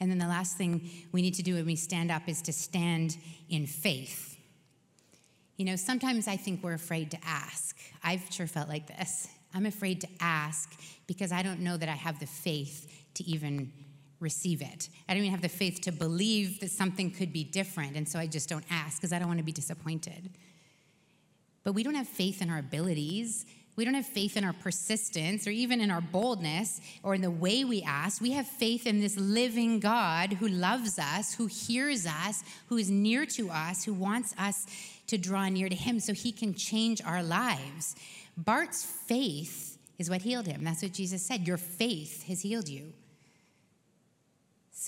And 0.00 0.10
then 0.10 0.18
the 0.18 0.28
last 0.28 0.56
thing 0.56 0.88
we 1.12 1.22
need 1.22 1.34
to 1.34 1.42
do 1.42 1.54
when 1.54 1.66
we 1.66 1.76
stand 1.76 2.10
up 2.10 2.28
is 2.28 2.40
to 2.42 2.52
stand 2.52 3.16
in 3.48 3.66
faith. 3.66 4.36
You 5.56 5.64
know, 5.64 5.76
sometimes 5.76 6.28
I 6.28 6.36
think 6.36 6.62
we're 6.62 6.74
afraid 6.74 7.10
to 7.10 7.18
ask. 7.24 7.76
I've 8.02 8.22
sure 8.30 8.46
felt 8.46 8.68
like 8.68 8.86
this. 8.86 9.28
I'm 9.52 9.66
afraid 9.66 10.00
to 10.02 10.08
ask 10.20 10.72
because 11.06 11.32
I 11.32 11.42
don't 11.42 11.60
know 11.60 11.76
that 11.76 11.88
I 11.88 11.94
have 11.94 12.20
the 12.20 12.26
faith 12.26 12.86
to 13.14 13.24
even 13.24 13.72
receive 14.20 14.62
it. 14.62 14.88
I 15.08 15.14
don't 15.14 15.22
even 15.22 15.30
have 15.30 15.42
the 15.42 15.48
faith 15.48 15.80
to 15.82 15.92
believe 15.92 16.60
that 16.60 16.70
something 16.70 17.10
could 17.10 17.32
be 17.32 17.44
different. 17.44 17.96
And 17.96 18.08
so 18.08 18.18
I 18.18 18.26
just 18.26 18.48
don't 18.48 18.64
ask 18.70 18.98
because 18.98 19.12
I 19.12 19.18
don't 19.18 19.28
want 19.28 19.38
to 19.38 19.44
be 19.44 19.52
disappointed. 19.52 20.30
But 21.64 21.72
we 21.72 21.82
don't 21.82 21.94
have 21.94 22.08
faith 22.08 22.42
in 22.42 22.50
our 22.50 22.58
abilities 22.58 23.46
we 23.78 23.84
don't 23.84 23.94
have 23.94 24.06
faith 24.06 24.36
in 24.36 24.42
our 24.42 24.54
persistence 24.54 25.46
or 25.46 25.50
even 25.50 25.80
in 25.80 25.92
our 25.92 26.00
boldness 26.00 26.80
or 27.04 27.14
in 27.14 27.20
the 27.20 27.30
way 27.30 27.62
we 27.62 27.80
ask. 27.82 28.20
We 28.20 28.32
have 28.32 28.48
faith 28.48 28.88
in 28.88 29.00
this 29.00 29.16
living 29.16 29.78
God 29.78 30.32
who 30.32 30.48
loves 30.48 30.98
us, 30.98 31.32
who 31.32 31.46
hears 31.46 32.04
us, 32.04 32.42
who 32.66 32.76
is 32.76 32.90
near 32.90 33.24
to 33.26 33.50
us, 33.50 33.84
who 33.84 33.94
wants 33.94 34.34
us 34.36 34.66
to 35.06 35.16
draw 35.16 35.48
near 35.48 35.68
to 35.68 35.76
him 35.76 36.00
so 36.00 36.12
he 36.12 36.32
can 36.32 36.54
change 36.54 37.00
our 37.04 37.22
lives. 37.22 37.94
Bart's 38.36 38.84
faith 38.84 39.78
is 39.96 40.10
what 40.10 40.22
healed 40.22 40.48
him. 40.48 40.64
That's 40.64 40.82
what 40.82 40.92
Jesus 40.92 41.22
said. 41.22 41.46
Your 41.46 41.56
faith 41.56 42.24
has 42.24 42.42
healed 42.42 42.68
you. 42.68 42.92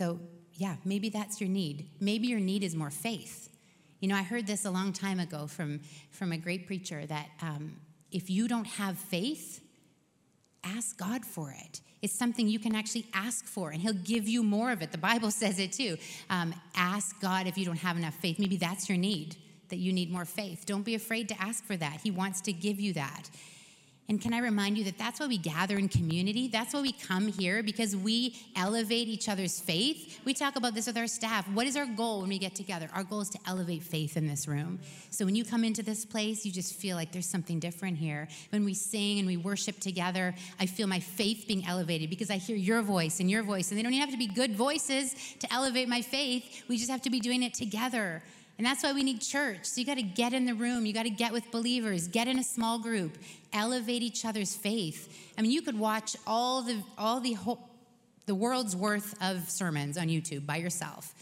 So, 0.01 0.19
yeah, 0.55 0.77
maybe 0.83 1.11
that's 1.11 1.43
your 1.43 1.51
need. 1.51 1.91
Maybe 2.01 2.29
your 2.29 2.41
need 2.41 2.65
is 2.65 2.75
more 2.75 2.91
faith. 2.91 3.51
You 4.01 4.09
know, 4.09 4.15
I 4.17 4.23
heard 4.23 4.47
this 4.47 4.65
a 4.65 4.71
long 4.71 4.95
time 4.95 5.21
ago 5.21 5.47
from, 5.47 5.81
from 6.11 6.33
a 6.33 6.39
great 6.39 6.67
preacher 6.67 7.05
that 7.05 7.27
um, 7.43 7.77
if 8.11 8.31
you 8.31 8.49
don't 8.49 8.65
have 8.65 8.97
faith, 8.97 9.61
ask 10.65 10.97
God 10.97 11.23
for 11.23 11.51
it. 11.51 11.83
It's 12.01 12.15
something 12.15 12.49
you 12.49 12.59
can 12.59 12.75
actually 12.75 13.05
ask 13.13 13.45
for, 13.45 13.73
and 13.73 13.83
He'll 13.83 13.93
give 13.93 14.27
you 14.27 14.43
more 14.43 14.73
of 14.73 14.81
it. 14.81 14.91
The 14.91 14.97
Bible 14.97 15.31
says 15.43 15.59
it 15.59 15.73
too. 15.73 15.99
Um, 16.31 16.55
ask 16.75 17.21
God 17.21 17.47
if 17.47 17.59
you 17.59 17.67
don't 17.67 17.77
have 17.77 17.99
enough 17.99 18.15
faith. 18.15 18.39
Maybe 18.39 18.57
that's 18.57 18.89
your 18.89 18.97
need, 18.97 19.37
that 19.69 19.81
you 19.81 19.93
need 19.93 20.11
more 20.11 20.25
faith. 20.25 20.65
Don't 20.65 20.83
be 20.83 20.95
afraid 20.95 21.29
to 21.29 21.43
ask 21.43 21.63
for 21.63 21.77
that. 21.77 22.01
He 22.03 22.11
wants 22.11 22.41
to 22.43 22.55
give 22.55 22.81
you 22.81 22.95
that. 22.95 23.29
And 24.11 24.21
can 24.21 24.35
I 24.35 24.39
remind 24.39 24.77
you 24.77 24.83
that 24.85 24.99
that's 24.99 25.21
why 25.21 25.29
we 25.29 25.39
gather 25.39 25.79
in 25.79 25.89
community? 25.89 26.49
That's 26.49 26.75
why 26.75 26.81
we 26.81 26.91
come 26.91 27.29
here 27.29 27.63
because 27.63 27.95
we 27.95 28.35
elevate 28.57 29.07
each 29.07 29.29
other's 29.29 29.61
faith. 29.61 30.19
We 30.25 30.35
talk 30.35 30.57
about 30.57 30.75
this 30.75 30.89
with 30.89 30.99
our 30.99 31.07
staff. 31.07 31.49
What 31.51 31.69
is 31.69 31.77
our 31.77 31.87
goal 31.87 32.23
when 32.23 32.31
we 32.31 32.39
get 32.39 32.57
together? 32.57 32.91
Our 32.93 33.05
goal 33.05 33.21
is 33.21 33.29
to 33.29 33.39
elevate 33.47 33.85
faith 33.85 34.17
in 34.17 34.27
this 34.27 34.49
room. 34.49 34.81
So 35.11 35.25
when 35.25 35.37
you 35.37 35.45
come 35.45 35.63
into 35.63 35.85
this 35.85 36.05
place, 36.05 36.45
you 36.45 36.51
just 36.51 36.75
feel 36.75 36.97
like 36.97 37.13
there's 37.13 37.31
something 37.31 37.61
different 37.61 37.99
here. 37.99 38.27
When 38.51 38.65
we 38.65 38.75
sing 38.75 39.21
and 39.21 39.29
we 39.29 39.37
worship 39.37 39.79
together, 39.79 40.35
I 40.59 40.67
feel 40.67 40.89
my 40.89 40.99
faith 40.99 41.45
being 41.47 41.65
elevated 41.65 42.11
because 42.11 42.31
I 42.31 42.39
hear 42.39 42.57
your 42.57 42.83
voice 42.83 43.21
and 43.21 43.31
your 43.31 43.45
voice. 43.45 43.71
And 43.71 43.79
they 43.79 43.85
don't 43.85 43.93
even 43.93 44.09
have 44.09 44.11
to 44.11 44.19
be 44.19 44.27
good 44.27 44.57
voices 44.57 45.15
to 45.39 45.53
elevate 45.53 45.89
my 45.89 46.03
faith. 46.03 46.65
We 46.67 46.79
just 46.79 46.91
have 46.91 47.03
to 47.03 47.11
be 47.11 47.21
doing 47.21 47.45
it 47.45 47.55
together. 47.55 48.25
And 48.61 48.67
that's 48.67 48.83
why 48.83 48.93
we 48.93 49.03
need 49.03 49.23
church. 49.23 49.61
So 49.63 49.81
you 49.81 49.87
got 49.87 49.95
to 49.95 50.03
get 50.03 50.35
in 50.35 50.45
the 50.45 50.53
room, 50.53 50.85
you 50.85 50.93
got 50.93 51.05
to 51.05 51.09
get 51.11 51.33
with 51.33 51.51
believers, 51.51 52.09
get 52.09 52.29
in 52.29 52.39
a 52.39 52.45
small 52.45 52.79
group, 52.79 53.17
elevate 53.55 54.03
each 54.03 54.27
other's 54.27 54.55
faith. 54.55 55.33
I 55.39 55.41
mean, 55.41 55.51
you 55.51 55.63
could 55.63 55.79
watch 55.79 56.15
all 56.27 56.61
the 56.61 56.83
all 56.99 57.21
the 57.21 57.33
whole, 57.33 57.71
the 58.27 58.35
world's 58.35 58.77
worth 58.77 59.15
of 59.23 59.49
sermons 59.49 59.97
on 59.97 60.09
YouTube 60.09 60.45
by 60.45 60.57
yourself. 60.57 61.15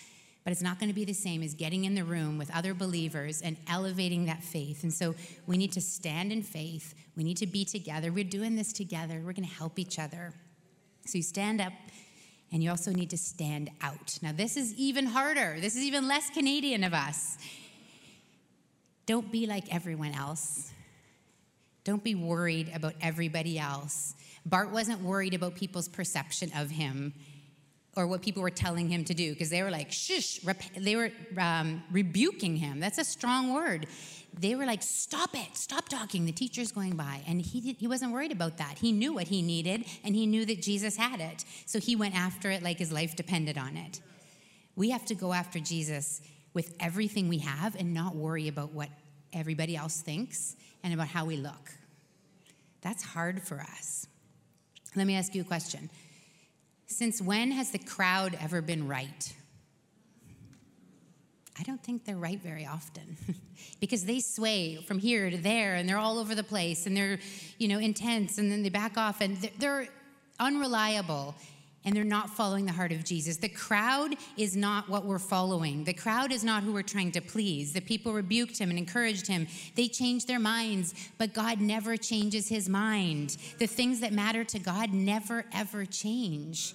But 0.43 0.51
it's 0.51 0.63
not 0.63 0.81
going 0.81 0.89
to 0.89 0.95
be 0.97 1.05
the 1.05 1.13
same 1.13 1.45
as 1.45 1.55
getting 1.55 1.85
in 1.85 1.95
the 1.95 2.03
room 2.03 2.39
with 2.39 2.53
other 2.53 2.75
believers 2.75 3.41
and 3.41 3.57
elevating 3.69 4.27
that 4.27 4.43
faith. 4.43 4.83
And 4.83 4.93
so 4.93 5.15
we 5.47 5.57
need 5.57 5.71
to 5.75 5.81
stand 5.81 6.33
in 6.33 6.43
faith. 6.43 6.93
We 7.17 7.23
need 7.23 7.37
to 7.37 7.47
be 7.47 7.65
together. 7.65 8.11
We're 8.11 8.25
doing 8.25 8.57
this 8.57 8.73
together. 8.73 9.23
We're 9.25 9.33
going 9.33 9.49
to 9.49 9.55
help 9.55 9.79
each 9.79 10.01
other. 10.01 10.33
So 11.07 11.19
you 11.19 11.23
stand 11.23 11.61
up 11.61 11.73
and 12.53 12.63
you 12.63 12.71
also 12.71 12.91
need 12.91 13.11
to 13.11 13.19
stand 13.19 13.71
out. 13.83 14.19
Now, 14.23 14.33
this 14.33 14.57
is 14.57 14.75
even 14.75 15.07
harder. 15.07 15.57
This 15.61 15.77
is 15.77 15.83
even 15.83 16.09
less 16.09 16.31
Canadian 16.31 16.83
of 16.85 16.95
us. 16.95 17.37
Don't 19.07 19.31
be 19.31 19.47
like 19.47 19.73
everyone 19.75 20.13
else. 20.13 20.73
Don't 21.85 22.05
be 22.05 22.15
worried 22.15 22.71
about 22.75 22.95
everybody 23.01 23.59
else. 23.59 24.15
Bart 24.45 24.71
wasn't 24.71 25.03
worried 25.03 25.35
about 25.35 25.55
people's 25.55 25.89
perception 25.89 26.51
of 26.57 26.71
him 26.71 27.15
or 27.97 28.07
what 28.07 28.23
people 28.23 28.43
were 28.43 28.51
telling 28.51 28.89
him 28.89 29.05
to 29.05 29.15
do 29.15 29.33
because 29.33 29.51
they 29.51 29.63
were 29.63 29.71
like, 29.71 29.91
shush, 29.91 30.41
they 30.77 30.97
were 30.97 31.11
um, 31.39 31.83
rebuking 31.91 32.57
him. 32.57 32.81
That's 32.81 32.99
a 32.99 33.05
strong 33.05 33.53
word 33.55 33.87
they 34.41 34.55
were 34.55 34.67
like, 34.67 34.83
stop 34.83 35.35
it, 35.35 35.57
stop 35.57 35.89
talking. 35.89 36.25
The 36.25 36.33
teacher's 36.33 36.71
going 36.71 36.97
by. 36.97 37.23
And 37.27 37.43
he, 37.43 37.61
did, 37.61 37.77
he 37.77 37.89
wasn't 37.89 38.13
worried 38.13 38.33
about 38.33 38.59
that. 38.59 38.79
He 38.79 38.93
knew 38.93 39.13
what 39.13 39.29
he 39.29 39.43
needed, 39.43 39.85
and 40.05 40.15
he 40.15 40.27
knew 40.27 40.45
that 40.47 40.63
Jesus 40.63 40.97
had 40.97 41.21
it. 41.21 41.45
So 41.67 41.81
he 41.81 41.97
went 41.97 42.15
after 42.15 42.51
it 42.51 42.63
like 42.63 42.79
his 42.79 42.93
life 42.93 43.17
depended 43.17 43.59
on 43.59 43.77
it. 43.77 44.01
We 44.77 44.91
have 44.91 45.05
to 45.07 45.15
go 45.15 45.33
after 45.33 45.59
Jesus 45.59 46.21
with 46.55 46.75
everything 46.79 47.29
we 47.29 47.39
have 47.39 47.75
and 47.75 47.93
not 47.93 48.15
worry 48.15 48.49
about 48.49 48.73
what 48.73 48.89
everybody 49.33 49.77
else 49.77 50.01
thinks 50.01 50.57
and 50.85 50.95
about 50.95 51.09
how 51.09 51.25
we 51.25 51.37
look. 51.37 51.73
That's 52.81 53.03
hard 53.03 53.43
for 53.43 53.61
us. 53.61 54.07
Let 54.95 55.07
me 55.07 55.17
ask 55.17 55.35
you 55.35 55.43
a 55.43 55.45
question. 55.45 55.91
Since 56.87 57.21
when 57.21 57.51
has 57.51 57.71
the 57.71 57.79
crowd 57.79 58.39
ever 58.41 58.63
been 58.63 58.87
right? 58.89 59.35
I 61.59 61.65
don't 61.65 61.83
think 61.83 62.05
they're 62.05 62.17
right 62.17 62.41
very 62.41 62.67
often 62.67 63.17
because 63.81 64.05
they 64.05 64.21
sway 64.21 64.77
from 64.77 64.99
here 64.99 65.31
to 65.31 65.37
there 65.37 65.75
and 65.75 65.89
they're 65.89 65.99
all 65.99 66.19
over 66.19 66.35
the 66.35 66.43
place 66.43 66.87
and 66.87 66.97
they're, 66.97 67.19
you 67.59 67.69
know, 67.69 67.79
intense 67.79 68.39
and 68.39 68.51
then 68.51 68.63
they 68.63 68.69
back 68.69 68.97
off 68.97 69.21
and 69.21 69.37
they're, 69.59 69.89
unreliable 70.41 71.35
and 71.85 71.97
they're 71.97 72.05
not 72.05 72.29
following 72.29 72.67
the 72.67 72.73
heart 72.73 72.93
of 72.93 73.05
Jesus. 73.05 73.39
The 73.39 73.49
crowd 73.49 74.17
is 74.37 74.57
not 74.57 74.89
what 74.89 75.05
we're 75.05 75.19
following. 75.19 75.85
The 75.85 75.95
crowd 75.95 76.33
is 76.33 76.45
not 76.45 76.63
who 76.63 76.73
we're 76.73 76.83
trying 76.83 77.13
to 77.13 77.21
please. 77.21 77.73
The 77.73 77.81
people 77.81 78.13
rebuked 78.13 78.59
him 78.59 78.71
and 78.71 78.79
encouraged 78.79 79.27
him. 79.27 79.47
They 79.75 79.89
changed 79.89 80.27
their 80.27 80.41
minds, 80.41 80.95
but 81.17 81.33
God 81.33 81.61
never 81.61 81.97
changes 81.97 82.49
his 82.49 82.69
mind. 82.69 83.37
The 83.59 83.67
things 83.67 84.01
that 84.01 84.13
matter 84.13 84.45
to 84.45 84.59
God 84.59 84.93
never, 84.93 85.45
ever 85.53 85.87
change. 85.87 86.75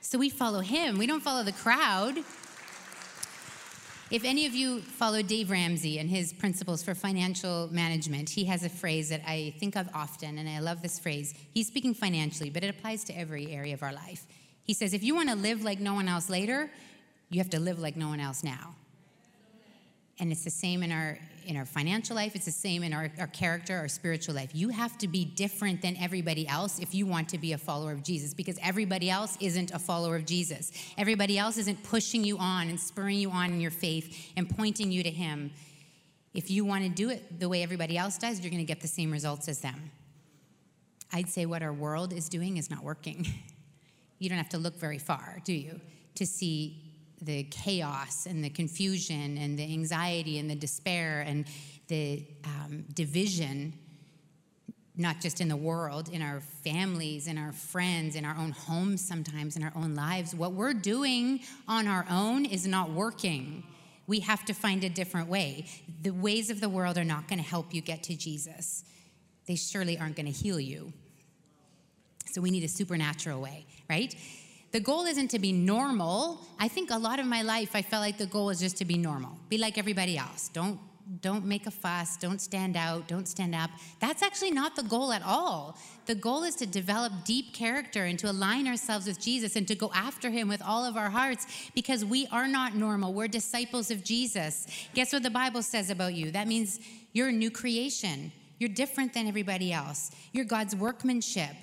So 0.00 0.18
we 0.18 0.30
follow 0.30 0.60
him, 0.60 0.98
we 0.98 1.06
don't 1.06 1.22
follow 1.22 1.44
the 1.44 1.52
crowd. 1.52 2.18
If 4.10 4.24
any 4.24 4.46
of 4.46 4.54
you 4.54 4.80
follow 4.80 5.20
Dave 5.20 5.50
Ramsey 5.50 5.98
and 5.98 6.08
his 6.08 6.32
principles 6.32 6.82
for 6.82 6.94
financial 6.94 7.68
management, 7.70 8.30
he 8.30 8.46
has 8.46 8.64
a 8.64 8.70
phrase 8.70 9.10
that 9.10 9.20
I 9.26 9.52
think 9.58 9.76
of 9.76 9.86
often, 9.94 10.38
and 10.38 10.48
I 10.48 10.60
love 10.60 10.80
this 10.80 10.98
phrase. 10.98 11.34
He's 11.52 11.66
speaking 11.66 11.92
financially, 11.92 12.48
but 12.48 12.64
it 12.64 12.70
applies 12.70 13.04
to 13.04 13.12
every 13.12 13.52
area 13.52 13.74
of 13.74 13.82
our 13.82 13.92
life. 13.92 14.26
He 14.64 14.72
says, 14.72 14.94
if 14.94 15.02
you 15.02 15.14
want 15.14 15.28
to 15.28 15.34
live 15.34 15.62
like 15.62 15.78
no 15.78 15.92
one 15.92 16.08
else 16.08 16.30
later, 16.30 16.70
you 17.28 17.38
have 17.38 17.50
to 17.50 17.60
live 17.60 17.78
like 17.78 17.96
no 17.96 18.08
one 18.08 18.18
else 18.18 18.42
now. 18.42 18.74
And 20.20 20.32
it's 20.32 20.44
the 20.44 20.50
same 20.50 20.82
in 20.82 20.92
our 20.92 21.18
in 21.48 21.56
our 21.56 21.64
financial 21.64 22.14
life, 22.14 22.36
it's 22.36 22.44
the 22.44 22.50
same 22.50 22.82
in 22.82 22.92
our, 22.92 23.10
our 23.18 23.26
character, 23.26 23.74
our 23.74 23.88
spiritual 23.88 24.34
life. 24.34 24.50
You 24.52 24.68
have 24.68 24.98
to 24.98 25.08
be 25.08 25.24
different 25.24 25.80
than 25.80 25.96
everybody 25.96 26.46
else 26.46 26.78
if 26.78 26.94
you 26.94 27.06
want 27.06 27.30
to 27.30 27.38
be 27.38 27.54
a 27.54 27.58
follower 27.58 27.92
of 27.92 28.02
Jesus, 28.02 28.34
because 28.34 28.58
everybody 28.62 29.08
else 29.08 29.38
isn't 29.40 29.70
a 29.70 29.78
follower 29.78 30.14
of 30.14 30.26
Jesus. 30.26 30.70
Everybody 30.98 31.38
else 31.38 31.56
isn't 31.56 31.82
pushing 31.84 32.22
you 32.22 32.36
on 32.36 32.68
and 32.68 32.78
spurring 32.78 33.16
you 33.16 33.30
on 33.30 33.50
in 33.50 33.62
your 33.62 33.70
faith 33.70 34.30
and 34.36 34.46
pointing 34.54 34.92
you 34.92 35.02
to 35.02 35.10
Him. 35.10 35.50
If 36.34 36.50
you 36.50 36.66
want 36.66 36.84
to 36.84 36.90
do 36.90 37.08
it 37.08 37.40
the 37.40 37.48
way 37.48 37.62
everybody 37.62 37.96
else 37.96 38.18
does, 38.18 38.40
you're 38.40 38.50
going 38.50 38.58
to 38.58 38.66
get 38.66 38.82
the 38.82 38.86
same 38.86 39.10
results 39.10 39.48
as 39.48 39.60
them. 39.60 39.90
I'd 41.14 41.30
say 41.30 41.46
what 41.46 41.62
our 41.62 41.72
world 41.72 42.12
is 42.12 42.28
doing 42.28 42.58
is 42.58 42.70
not 42.70 42.84
working. 42.84 43.26
You 44.20 44.28
don't 44.28 44.38
have 44.38 44.48
to 44.48 44.58
look 44.58 44.74
very 44.74 44.98
far, 44.98 45.38
do 45.44 45.52
you, 45.52 45.80
to 46.16 46.26
see 46.26 46.87
the 47.22 47.44
chaos 47.44 48.26
and 48.26 48.44
the 48.44 48.50
confusion 48.50 49.36
and 49.38 49.58
the 49.58 49.64
anxiety 49.64 50.38
and 50.38 50.50
the 50.50 50.54
despair 50.54 51.24
and 51.26 51.46
the 51.88 52.24
um, 52.44 52.84
division, 52.94 53.72
not 54.96 55.20
just 55.20 55.40
in 55.40 55.48
the 55.48 55.56
world, 55.56 56.08
in 56.10 56.22
our 56.22 56.40
families, 56.40 57.26
in 57.26 57.38
our 57.38 57.52
friends, 57.52 58.14
in 58.14 58.24
our 58.24 58.36
own 58.36 58.52
homes, 58.52 59.06
sometimes 59.06 59.56
in 59.56 59.62
our 59.62 59.72
own 59.74 59.94
lives. 59.94 60.34
What 60.34 60.52
we're 60.52 60.74
doing 60.74 61.40
on 61.66 61.86
our 61.86 62.06
own 62.10 62.44
is 62.44 62.66
not 62.66 62.90
working. 62.90 63.64
We 64.06 64.20
have 64.20 64.44
to 64.46 64.54
find 64.54 64.84
a 64.84 64.88
different 64.88 65.28
way. 65.28 65.66
The 66.02 66.10
ways 66.10 66.50
of 66.50 66.60
the 66.60 66.68
world 66.68 66.98
are 66.98 67.04
not 67.04 67.28
going 67.28 67.42
to 67.42 67.48
help 67.48 67.74
you 67.74 67.80
get 67.80 68.02
to 68.04 68.16
Jesus, 68.16 68.84
they 69.46 69.56
surely 69.56 69.98
aren't 69.98 70.16
going 70.16 70.26
to 70.26 70.32
heal 70.32 70.60
you. 70.60 70.92
So 72.30 72.42
we 72.42 72.50
need 72.50 72.64
a 72.64 72.68
supernatural 72.68 73.40
way, 73.40 73.64
right? 73.88 74.14
The 74.70 74.80
goal 74.80 75.06
isn't 75.06 75.28
to 75.28 75.38
be 75.38 75.52
normal. 75.52 76.40
I 76.58 76.68
think 76.68 76.90
a 76.90 76.98
lot 76.98 77.18
of 77.18 77.26
my 77.26 77.42
life 77.42 77.70
I 77.74 77.82
felt 77.82 78.02
like 78.02 78.18
the 78.18 78.26
goal 78.26 78.46
was 78.46 78.60
just 78.60 78.76
to 78.78 78.84
be 78.84 78.98
normal. 78.98 79.32
Be 79.48 79.56
like 79.56 79.78
everybody 79.78 80.18
else. 80.18 80.48
Don't 80.48 80.78
don't 81.22 81.46
make 81.46 81.66
a 81.66 81.70
fuss, 81.70 82.18
don't 82.18 82.38
stand 82.40 82.76
out, 82.76 83.08
don't 83.08 83.26
stand 83.26 83.54
up. 83.54 83.70
That's 83.98 84.22
actually 84.22 84.50
not 84.50 84.76
the 84.76 84.82
goal 84.82 85.10
at 85.10 85.22
all. 85.22 85.78
The 86.04 86.14
goal 86.14 86.42
is 86.42 86.54
to 86.56 86.66
develop 86.66 87.12
deep 87.24 87.54
character 87.54 88.04
and 88.04 88.18
to 88.18 88.30
align 88.30 88.68
ourselves 88.68 89.06
with 89.06 89.18
Jesus 89.18 89.56
and 89.56 89.66
to 89.68 89.74
go 89.74 89.90
after 89.94 90.28
him 90.28 90.48
with 90.48 90.60
all 90.60 90.84
of 90.84 90.98
our 90.98 91.08
hearts 91.08 91.46
because 91.74 92.04
we 92.04 92.26
are 92.26 92.46
not 92.46 92.74
normal. 92.74 93.14
We're 93.14 93.28
disciples 93.28 93.90
of 93.90 94.04
Jesus. 94.04 94.66
Guess 94.92 95.14
what 95.14 95.22
the 95.22 95.30
Bible 95.30 95.62
says 95.62 95.88
about 95.88 96.12
you? 96.12 96.30
That 96.30 96.46
means 96.46 96.78
you're 97.14 97.28
a 97.28 97.32
new 97.32 97.50
creation. 97.50 98.30
You're 98.58 98.68
different 98.68 99.14
than 99.14 99.26
everybody 99.26 99.72
else. 99.72 100.10
You're 100.32 100.44
God's 100.44 100.76
workmanship. 100.76 101.56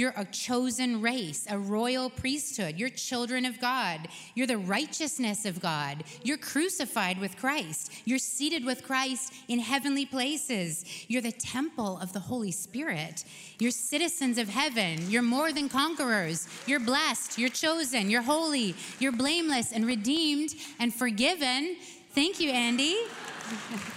You're 0.00 0.14
a 0.16 0.24
chosen 0.24 1.02
race, 1.02 1.46
a 1.50 1.58
royal 1.58 2.08
priesthood. 2.08 2.78
You're 2.78 2.88
children 2.88 3.44
of 3.44 3.60
God. 3.60 4.08
You're 4.34 4.46
the 4.46 4.56
righteousness 4.56 5.44
of 5.44 5.60
God. 5.60 6.04
You're 6.22 6.38
crucified 6.38 7.20
with 7.20 7.36
Christ. 7.36 7.92
You're 8.06 8.18
seated 8.18 8.64
with 8.64 8.82
Christ 8.82 9.34
in 9.48 9.58
heavenly 9.58 10.06
places. 10.06 10.86
You're 11.08 11.20
the 11.20 11.32
temple 11.32 11.98
of 11.98 12.14
the 12.14 12.18
Holy 12.18 12.50
Spirit. 12.50 13.24
You're 13.58 13.72
citizens 13.72 14.38
of 14.38 14.48
heaven. 14.48 15.10
You're 15.10 15.20
more 15.20 15.52
than 15.52 15.68
conquerors. 15.68 16.48
You're 16.66 16.80
blessed. 16.80 17.36
You're 17.38 17.50
chosen. 17.50 18.08
You're 18.08 18.22
holy. 18.22 18.74
You're 19.00 19.12
blameless 19.12 19.70
and 19.70 19.84
redeemed 19.84 20.54
and 20.78 20.94
forgiven. 20.94 21.76
Thank 22.14 22.40
you, 22.40 22.48
Andy. 22.48 22.96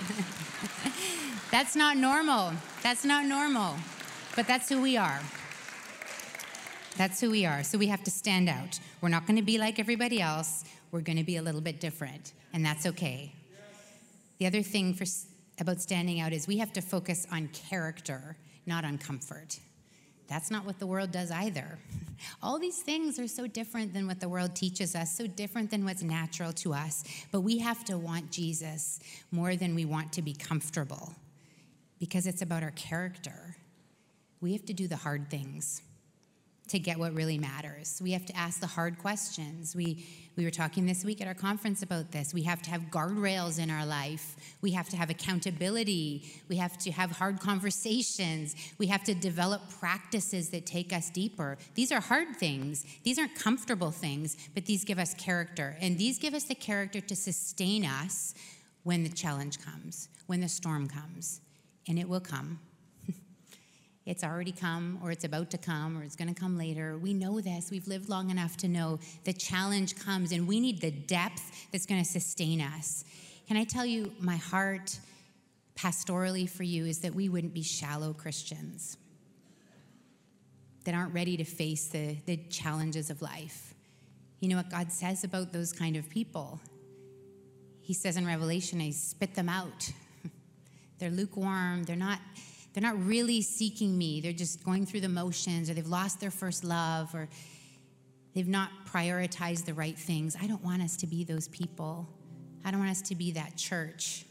that's 1.50 1.78
not 1.78 1.96
normal. 1.96 2.52
That's 2.84 3.06
not 3.06 3.26
normal. 3.26 3.76
But 4.36 4.48
that's 4.48 4.68
who 4.68 4.82
we 4.82 4.98
are. 4.98 5.22
That's 6.96 7.20
who 7.20 7.32
we 7.32 7.46
are. 7.46 7.64
So 7.64 7.78
we 7.78 7.88
have 7.88 8.04
to 8.04 8.12
stand 8.12 8.50
out. 8.50 8.80
We're 9.02 9.10
not 9.10 9.26
going 9.26 9.38
to 9.38 9.44
be 9.44 9.58
like 9.58 9.80
everybody 9.80 10.22
else. 10.22 10.64
We're 10.92 11.02
going 11.02 11.18
to 11.18 11.24
be 11.24 11.38
a 11.38 11.42
little 11.42 11.62
bit 11.62 11.80
different, 11.80 12.34
and 12.54 12.64
that's 12.64 12.86
okay. 12.86 13.34
The 14.38 14.46
other 14.46 14.62
thing 14.62 14.94
for, 14.94 15.06
about 15.60 15.82
standing 15.82 16.20
out 16.20 16.34
is 16.34 16.48
we 16.48 16.58
have 16.58 16.72
to 16.74 16.82
focus 16.82 17.26
on 17.32 17.48
character, 17.48 18.38
not 18.66 18.86
on 18.86 18.98
comfort. 19.00 19.60
That's 20.28 20.52
not 20.52 20.66
what 20.66 20.80
the 20.80 20.86
world 20.86 21.12
does 21.12 21.32
either. 21.32 21.80
All 22.44 22.60
these 22.60 22.80
things 22.80 23.20
are 23.20 23.28
so 23.28 23.48
different 23.48 23.94
than 23.94 24.06
what 24.06 24.20
the 24.20 24.30
world 24.30 24.56
teaches 24.56 24.96
us, 24.96 25.16
so 25.16 25.26
different 25.26 25.72
than 25.72 25.84
what's 25.86 26.04
natural 26.04 26.54
to 26.54 26.74
us. 26.74 27.04
But 27.32 27.42
we 27.42 27.58
have 27.58 27.84
to 27.86 27.98
want 27.98 28.32
Jesus 28.32 29.00
more 29.32 29.56
than 29.56 29.74
we 29.76 29.86
want 29.86 30.14
to 30.14 30.22
be 30.22 30.34
comfortable 30.34 31.16
because 32.00 32.28
it's 32.28 32.42
about 32.42 32.64
our 32.64 32.72
character. 32.72 33.56
We 34.42 34.54
have 34.54 34.66
to 34.66 34.74
do 34.74 34.88
the 34.88 34.98
hard 34.98 35.30
things 35.30 35.82
to 36.70 36.80
get 36.80 36.98
what 36.98 37.14
really 37.14 37.38
matters. 37.38 38.00
We 38.02 38.12
have 38.12 38.26
to 38.26 38.38
ask 38.38 38.60
the 38.60 38.68
hard 38.68 38.98
questions. 38.98 39.76
We, 39.76 40.06
we 40.38 40.46
were 40.46 40.52
talking 40.52 40.86
this 40.86 41.04
week 41.04 41.22
at 41.22 41.28
our 41.28 41.34
conference 41.34 41.84
about 41.84 42.12
this. 42.12 42.34
We 42.34 42.44
have 42.44 42.62
to 42.64 42.70
have 42.70 42.84
guardrails 42.84 43.60
in 43.60 43.70
our 43.70 43.86
life. 43.86 44.36
We 44.62 44.72
have 44.72 44.88
to 44.90 44.98
have 44.98 45.10
accountability. 45.10 46.24
We 46.48 46.56
have 46.58 46.78
to 46.80 46.92
have 46.92 47.12
hard 47.12 47.42
conversations. 47.42 48.56
We 48.78 48.88
have 48.88 49.04
to 49.04 49.14
develop 49.14 49.62
practices 49.80 50.50
that 50.50 50.66
take 50.66 50.94
us 50.94 51.10
deeper. 51.10 51.58
These 51.76 51.92
are 51.92 52.00
hard 52.00 52.38
things. 52.38 52.86
These 53.04 53.20
aren't 53.20 53.36
comfortable 53.36 53.92
things, 53.92 54.38
but 54.54 54.66
these 54.66 54.86
give 54.86 55.00
us 55.00 55.14
character. 55.16 55.76
And 55.82 55.98
these 55.98 56.18
give 56.18 56.34
us 56.34 56.46
the 56.46 56.56
character 56.56 57.02
to 57.02 57.16
sustain 57.16 57.86
us 57.86 58.34
when 58.84 59.04
the 59.04 59.10
challenge 59.10 59.60
comes, 59.60 60.08
when 60.28 60.40
the 60.40 60.50
storm 60.50 60.88
comes. 60.88 61.42
And 61.88 62.00
it 62.00 62.08
will 62.08 62.22
come 62.22 62.60
it's 64.06 64.24
already 64.24 64.52
come 64.52 65.00
or 65.02 65.12
it's 65.12 65.24
about 65.24 65.50
to 65.52 65.58
come 65.58 65.98
or 65.98 66.04
it's 66.04 66.16
going 66.16 66.34
to 66.34 66.40
come 66.40 66.58
later. 66.58 66.98
We 66.98 67.14
know 67.14 67.40
this. 67.40 67.72
We've 67.72 67.88
lived 67.88 68.10
long 68.10 68.30
enough 68.30 68.58
to 68.58 68.68
know 68.68 69.00
the 69.24 69.34
challenge 69.34 69.96
comes 69.98 70.32
and 70.32 70.48
we 70.48 70.60
need 70.60 70.82
the 70.82 70.92
depth 70.92 71.70
that's 71.72 71.86
going 71.86 72.04
to 72.04 72.10
sustain 72.10 72.62
us. 72.62 73.06
Can 73.48 73.56
I 73.56 73.64
tell 73.64 73.86
you, 73.86 74.12
my 74.20 74.36
heart 74.36 75.00
pastorally 75.76 76.50
for 76.50 76.64
you 76.64 76.86
is 76.86 77.00
that 77.00 77.16
we 77.16 77.30
wouldn't 77.30 77.54
be 77.54 77.64
shallow 77.64 78.14
Christians 78.14 78.98
that 80.84 80.94
aren't 80.94 81.14
ready 81.14 81.38
to 81.38 81.46
face 81.46 81.88
the, 81.88 82.18
the 82.26 82.38
challenges 82.50 83.10
of 83.10 83.22
life. 83.22 83.74
You 84.42 84.50
know 84.50 84.58
what 84.58 84.70
God 84.70 84.92
says 84.92 85.24
about 85.24 85.54
those 85.54 85.72
kind 85.72 85.96
of 85.96 86.10
people? 86.10 86.60
He 87.80 87.94
says 87.94 88.18
in 88.18 88.26
Revelation, 88.26 88.82
I 88.82 88.92
spit 88.92 89.34
them 89.36 89.48
out. 89.48 89.92
they're 91.00 91.10
lukewarm, 91.10 91.84
they're 91.84 91.96
not 91.96 92.20
they're 92.74 92.84
not 92.84 93.04
really 93.06 93.42
seeking 93.42 93.98
me. 93.98 94.20
They're 94.20 94.34
just 94.34 94.64
going 94.64 94.86
through 94.86 95.02
the 95.02 95.10
motions, 95.10 95.70
or 95.70 95.74
they've 95.74 95.86
lost 95.88 96.20
their 96.20 96.32
first 96.32 96.64
love, 96.64 97.14
or 97.14 97.30
they've 98.34 98.48
not 98.48 98.70
prioritized 98.92 99.66
the 99.66 99.74
right 99.74 99.98
things. 99.98 100.36
I 100.42 100.48
don't 100.48 100.64
want 100.64 100.82
us 100.82 100.98
to 100.98 101.08
be 101.08 101.24
those 101.24 101.48
people. 101.50 102.10
I 102.66 102.72
don't 102.72 102.80
want 102.80 102.92
us 102.92 103.02
to 103.04 103.16
be 103.16 103.32
that 103.34 103.56
church. 103.58 104.26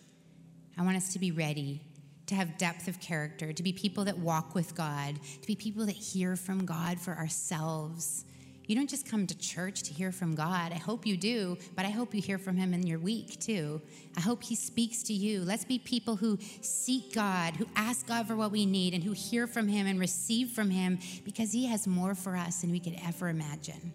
I 0.76 0.83
want 0.83 0.96
us 0.96 1.12
to 1.12 1.18
be 1.18 1.31
ready 1.31 1.83
to 2.26 2.35
have 2.35 2.57
depth 2.57 2.88
of 2.88 2.98
character, 2.98 3.52
to 3.52 3.62
be 3.62 3.72
people 3.72 4.05
that 4.05 4.18
walk 4.18 4.55
with 4.55 4.74
God, 4.74 5.18
to 5.40 5.46
be 5.46 5.55
people 5.55 5.87
that 5.87 5.96
hear 5.96 6.35
from 6.35 6.64
God 6.64 6.98
for 6.98 7.12
ourselves, 7.14 8.24
you 8.72 8.78
don't 8.78 8.88
just 8.88 9.04
come 9.04 9.26
to 9.26 9.37
church 9.37 9.82
to 9.82 9.92
hear 9.92 10.11
from 10.11 10.35
God. 10.35 10.72
I 10.72 10.78
hope 10.78 11.04
you 11.04 11.18
do, 11.18 11.58
but 11.76 11.85
I 11.85 11.90
hope 11.90 12.14
you 12.14 12.22
hear 12.22 12.38
from 12.38 12.56
Him 12.56 12.72
in 12.72 12.87
your 12.87 12.98
week 12.98 13.38
too. 13.38 13.82
I 14.16 14.22
hope 14.22 14.42
He 14.42 14.54
speaks 14.54 15.02
to 15.02 15.12
you. 15.12 15.42
Let's 15.42 15.66
be 15.66 15.78
people 15.78 16.16
who 16.16 16.38
seek 16.62 17.12
God, 17.12 17.54
who 17.56 17.66
ask 17.76 18.06
God 18.06 18.26
for 18.26 18.35
what 18.35 18.50
we 18.50 18.64
need, 18.64 18.94
and 18.94 19.04
who 19.04 19.12
hear 19.12 19.46
from 19.46 19.68
Him 19.68 19.87
and 19.87 20.00
receive 20.00 20.52
from 20.52 20.70
Him 20.70 20.98
because 21.22 21.52
He 21.52 21.66
has 21.66 21.87
more 21.87 22.14
for 22.14 22.35
us 22.35 22.62
than 22.62 22.70
we 22.70 22.80
could 22.80 22.98
ever 23.06 23.28
imagine. 23.28 23.92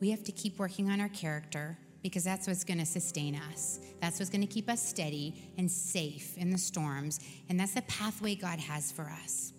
We 0.00 0.08
have 0.08 0.24
to 0.24 0.32
keep 0.32 0.58
working 0.58 0.88
on 0.88 0.98
our 0.98 1.10
character 1.10 1.76
because 2.02 2.24
that's 2.24 2.46
what's 2.46 2.64
going 2.64 2.78
to 2.78 2.86
sustain 2.86 3.38
us. 3.50 3.80
That's 4.00 4.18
what's 4.18 4.30
going 4.30 4.40
to 4.40 4.46
keep 4.46 4.70
us 4.70 4.82
steady 4.82 5.52
and 5.58 5.70
safe 5.70 6.38
in 6.38 6.50
the 6.50 6.56
storms. 6.56 7.20
And 7.50 7.60
that's 7.60 7.74
the 7.74 7.82
pathway 7.82 8.34
God 8.34 8.58
has 8.60 8.90
for 8.90 9.10
us. 9.10 9.52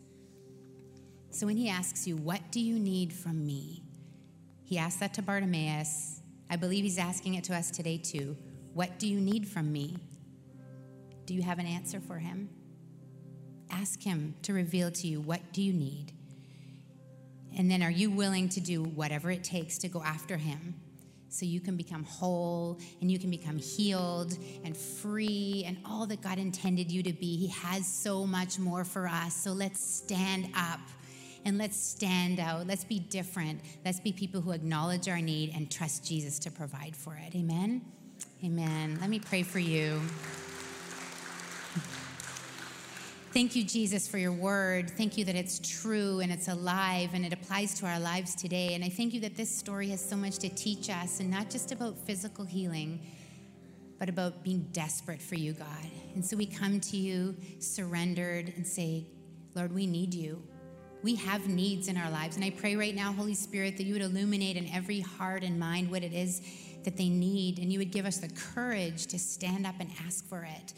So 1.31 1.45
when 1.45 1.57
he 1.57 1.69
asks 1.69 2.07
you, 2.07 2.15
What 2.17 2.51
do 2.51 2.59
you 2.59 2.79
need 2.79 3.13
from 3.13 3.45
me? 3.45 3.83
He 4.63 4.77
asked 4.77 4.99
that 4.99 5.13
to 5.15 5.21
Bartimaeus. 5.21 6.21
I 6.49 6.55
believe 6.55 6.83
He's 6.83 6.97
asking 6.97 7.35
it 7.35 7.43
to 7.45 7.55
us 7.55 7.71
today 7.71 7.97
too. 7.97 8.37
What 8.73 8.99
do 8.99 9.07
you 9.07 9.19
need 9.19 9.47
from 9.47 9.71
me? 9.71 9.97
Do 11.25 11.33
you 11.33 11.41
have 11.41 11.59
an 11.59 11.65
answer 11.65 11.99
for 11.99 12.17
Him? 12.17 12.49
Ask 13.71 14.01
Him 14.01 14.35
to 14.43 14.53
reveal 14.53 14.91
to 14.91 15.07
you 15.07 15.21
what 15.21 15.41
do 15.53 15.61
you 15.61 15.73
need? 15.73 16.13
And 17.57 17.69
then 17.69 17.81
are 17.83 17.91
you 17.91 18.11
willing 18.11 18.49
to 18.49 18.59
do 18.59 18.83
whatever 18.83 19.31
it 19.31 19.43
takes 19.43 19.77
to 19.79 19.87
go 19.87 20.01
after 20.03 20.37
Him? 20.37 20.75
so 21.31 21.45
you 21.45 21.59
can 21.59 21.77
become 21.77 22.03
whole 22.03 22.79
and 23.01 23.11
you 23.11 23.19
can 23.19 23.29
become 23.29 23.57
healed 23.57 24.35
and 24.63 24.75
free 24.75 25.63
and 25.67 25.77
all 25.85 26.07
that 26.07 26.21
God 26.21 26.39
intended 26.39 26.91
you 26.91 27.03
to 27.03 27.13
be. 27.13 27.37
He 27.37 27.47
has 27.49 27.87
so 27.87 28.25
much 28.25 28.57
more 28.57 28.83
for 28.83 29.07
us. 29.07 29.35
So 29.35 29.51
let's 29.51 29.79
stand 29.79 30.49
up 30.57 30.79
and 31.49 31.57
let's 31.57 31.77
stand 31.77 32.39
out. 32.39 32.65
Let's 32.65 32.85
be 32.85 32.99
different. 32.99 33.59
Let's 33.83 33.99
be 33.99 34.13
people 34.13 34.39
who 34.39 34.51
acknowledge 34.51 35.09
our 35.09 35.19
need 35.19 35.51
and 35.53 35.69
trust 35.69 36.05
Jesus 36.05 36.39
to 36.39 36.51
provide 36.51 36.95
for 36.95 37.15
it. 37.15 37.35
Amen. 37.35 37.81
Amen. 38.43 38.97
Let 39.01 39.09
me 39.09 39.19
pray 39.19 39.43
for 39.43 39.59
you. 39.59 39.99
Thank 43.31 43.55
you, 43.55 43.63
Jesus, 43.63 44.07
for 44.07 44.17
your 44.17 44.31
word. 44.31 44.89
Thank 44.91 45.17
you 45.17 45.25
that 45.25 45.35
it's 45.35 45.59
true 45.59 46.19
and 46.19 46.31
it's 46.31 46.47
alive 46.47 47.11
and 47.13 47.25
it 47.25 47.33
applies 47.33 47.73
to 47.79 47.85
our 47.85 47.99
lives 47.99 48.33
today. 48.33 48.73
And 48.73 48.83
I 48.83 48.89
thank 48.89 49.13
you 49.13 49.19
that 49.21 49.35
this 49.35 49.55
story 49.55 49.89
has 49.89 50.03
so 50.03 50.15
much 50.15 50.39
to 50.39 50.49
teach 50.49 50.89
us, 50.89 51.19
and 51.19 51.29
not 51.29 51.49
just 51.49 51.71
about 51.71 51.97
physical 51.97 52.45
healing, 52.45 52.99
but 53.99 54.09
about 54.09 54.43
being 54.43 54.67
desperate 54.71 55.21
for 55.21 55.35
you, 55.35 55.53
God. 55.53 55.67
And 56.15 56.25
so 56.25 56.37
we 56.37 56.45
come 56.45 56.79
to 56.79 56.97
you 56.97 57.35
surrendered 57.59 58.53
and 58.55 58.65
say, 58.65 59.05
Lord, 59.53 59.73
we 59.73 59.85
need 59.85 60.13
you. 60.13 60.41
We 61.01 61.15
have 61.15 61.47
needs 61.47 61.87
in 61.87 61.97
our 61.97 62.09
lives. 62.11 62.35
And 62.35 62.43
I 62.43 62.49
pray 62.49 62.75
right 62.75 62.95
now, 62.95 63.13
Holy 63.13 63.35
Spirit, 63.35 63.77
that 63.77 63.83
you 63.83 63.93
would 63.93 64.01
illuminate 64.01 64.57
in 64.57 64.69
every 64.73 64.99
heart 64.99 65.43
and 65.43 65.59
mind 65.59 65.89
what 65.89 66.03
it 66.03 66.13
is 66.13 66.41
that 66.83 66.97
they 66.97 67.09
need, 67.09 67.59
and 67.59 67.71
you 67.71 67.79
would 67.79 67.91
give 67.91 68.05
us 68.05 68.17
the 68.17 68.29
courage 68.29 69.07
to 69.07 69.19
stand 69.19 69.67
up 69.67 69.75
and 69.79 69.89
ask 70.05 70.25
for 70.27 70.43
it 70.43 70.73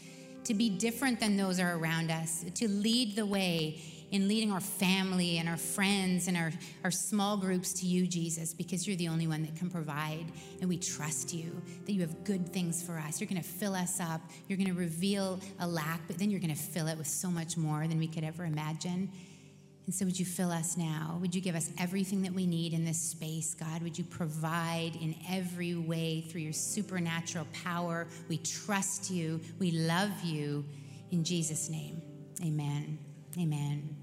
to 0.46 0.54
be 0.54 0.70
different 0.70 1.20
than 1.20 1.38
those 1.38 1.60
are 1.60 1.78
around 1.78 2.12
us, 2.12 2.44
to 2.56 2.68
lead 2.68 3.16
the 3.16 3.26
way 3.26 3.80
in 4.12 4.28
leading 4.28 4.52
our 4.52 4.60
family 4.60 5.38
and 5.38 5.48
our 5.48 5.58
friends 5.58 6.28
and 6.28 6.36
our, 6.36 6.52
our 6.84 6.92
small 6.92 7.38
groups 7.38 7.72
to 7.72 7.86
you, 7.86 8.06
Jesus, 8.06 8.54
because 8.54 8.86
you're 8.86 8.98
the 8.98 9.08
only 9.08 9.28
one 9.28 9.42
that 9.44 9.56
can 9.56 9.70
provide. 9.70 10.26
And 10.60 10.68
we 10.68 10.78
trust 10.78 11.34
you 11.34 11.62
that 11.86 11.94
you 11.94 12.02
have 12.02 12.24
good 12.26 12.52
things 12.52 12.84
for 12.84 12.98
us. 12.98 13.22
You're 13.22 13.30
going 13.30 13.42
to 13.42 13.48
fill 13.48 13.74
us 13.74 14.02
up. 14.02 14.20
You're 14.48 14.58
going 14.58 14.68
to 14.68 14.78
reveal 14.78 15.40
a 15.60 15.68
lack, 15.68 16.02
but 16.08 16.18
then 16.18 16.30
you're 16.30 16.42
going 16.42 16.54
to 16.54 16.62
fill 16.62 16.88
it 16.88 16.98
with 16.98 17.08
so 17.08 17.30
much 17.30 17.56
more 17.56 17.88
than 17.88 18.00
we 18.00 18.08
could 18.08 18.26
ever 18.26 18.44
imagine. 18.44 19.10
And 19.92 19.96
so, 19.98 20.06
would 20.06 20.18
you 20.18 20.26
fill 20.26 20.54
us 20.54 20.78
now? 20.78 21.18
Would 21.20 21.36
you 21.36 21.42
give 21.42 21.54
us 21.54 21.70
everything 21.78 22.22
that 22.22 22.32
we 22.32 22.46
need 22.46 22.72
in 22.72 22.86
this 22.86 22.98
space, 22.98 23.54
God? 23.54 23.84
Would 23.84 23.98
you 23.98 24.06
provide 24.06 24.94
in 25.02 25.14
every 25.30 25.76
way 25.76 26.22
through 26.22 26.40
your 26.40 26.54
supernatural 26.54 27.46
power? 27.52 28.08
We 28.30 28.38
trust 28.38 29.12
you. 29.12 29.42
We 29.60 29.72
love 29.72 30.24
you. 30.24 30.64
In 31.12 31.26
Jesus' 31.26 31.70
name, 31.70 32.02
amen. 32.42 33.00
Amen. 33.38 34.01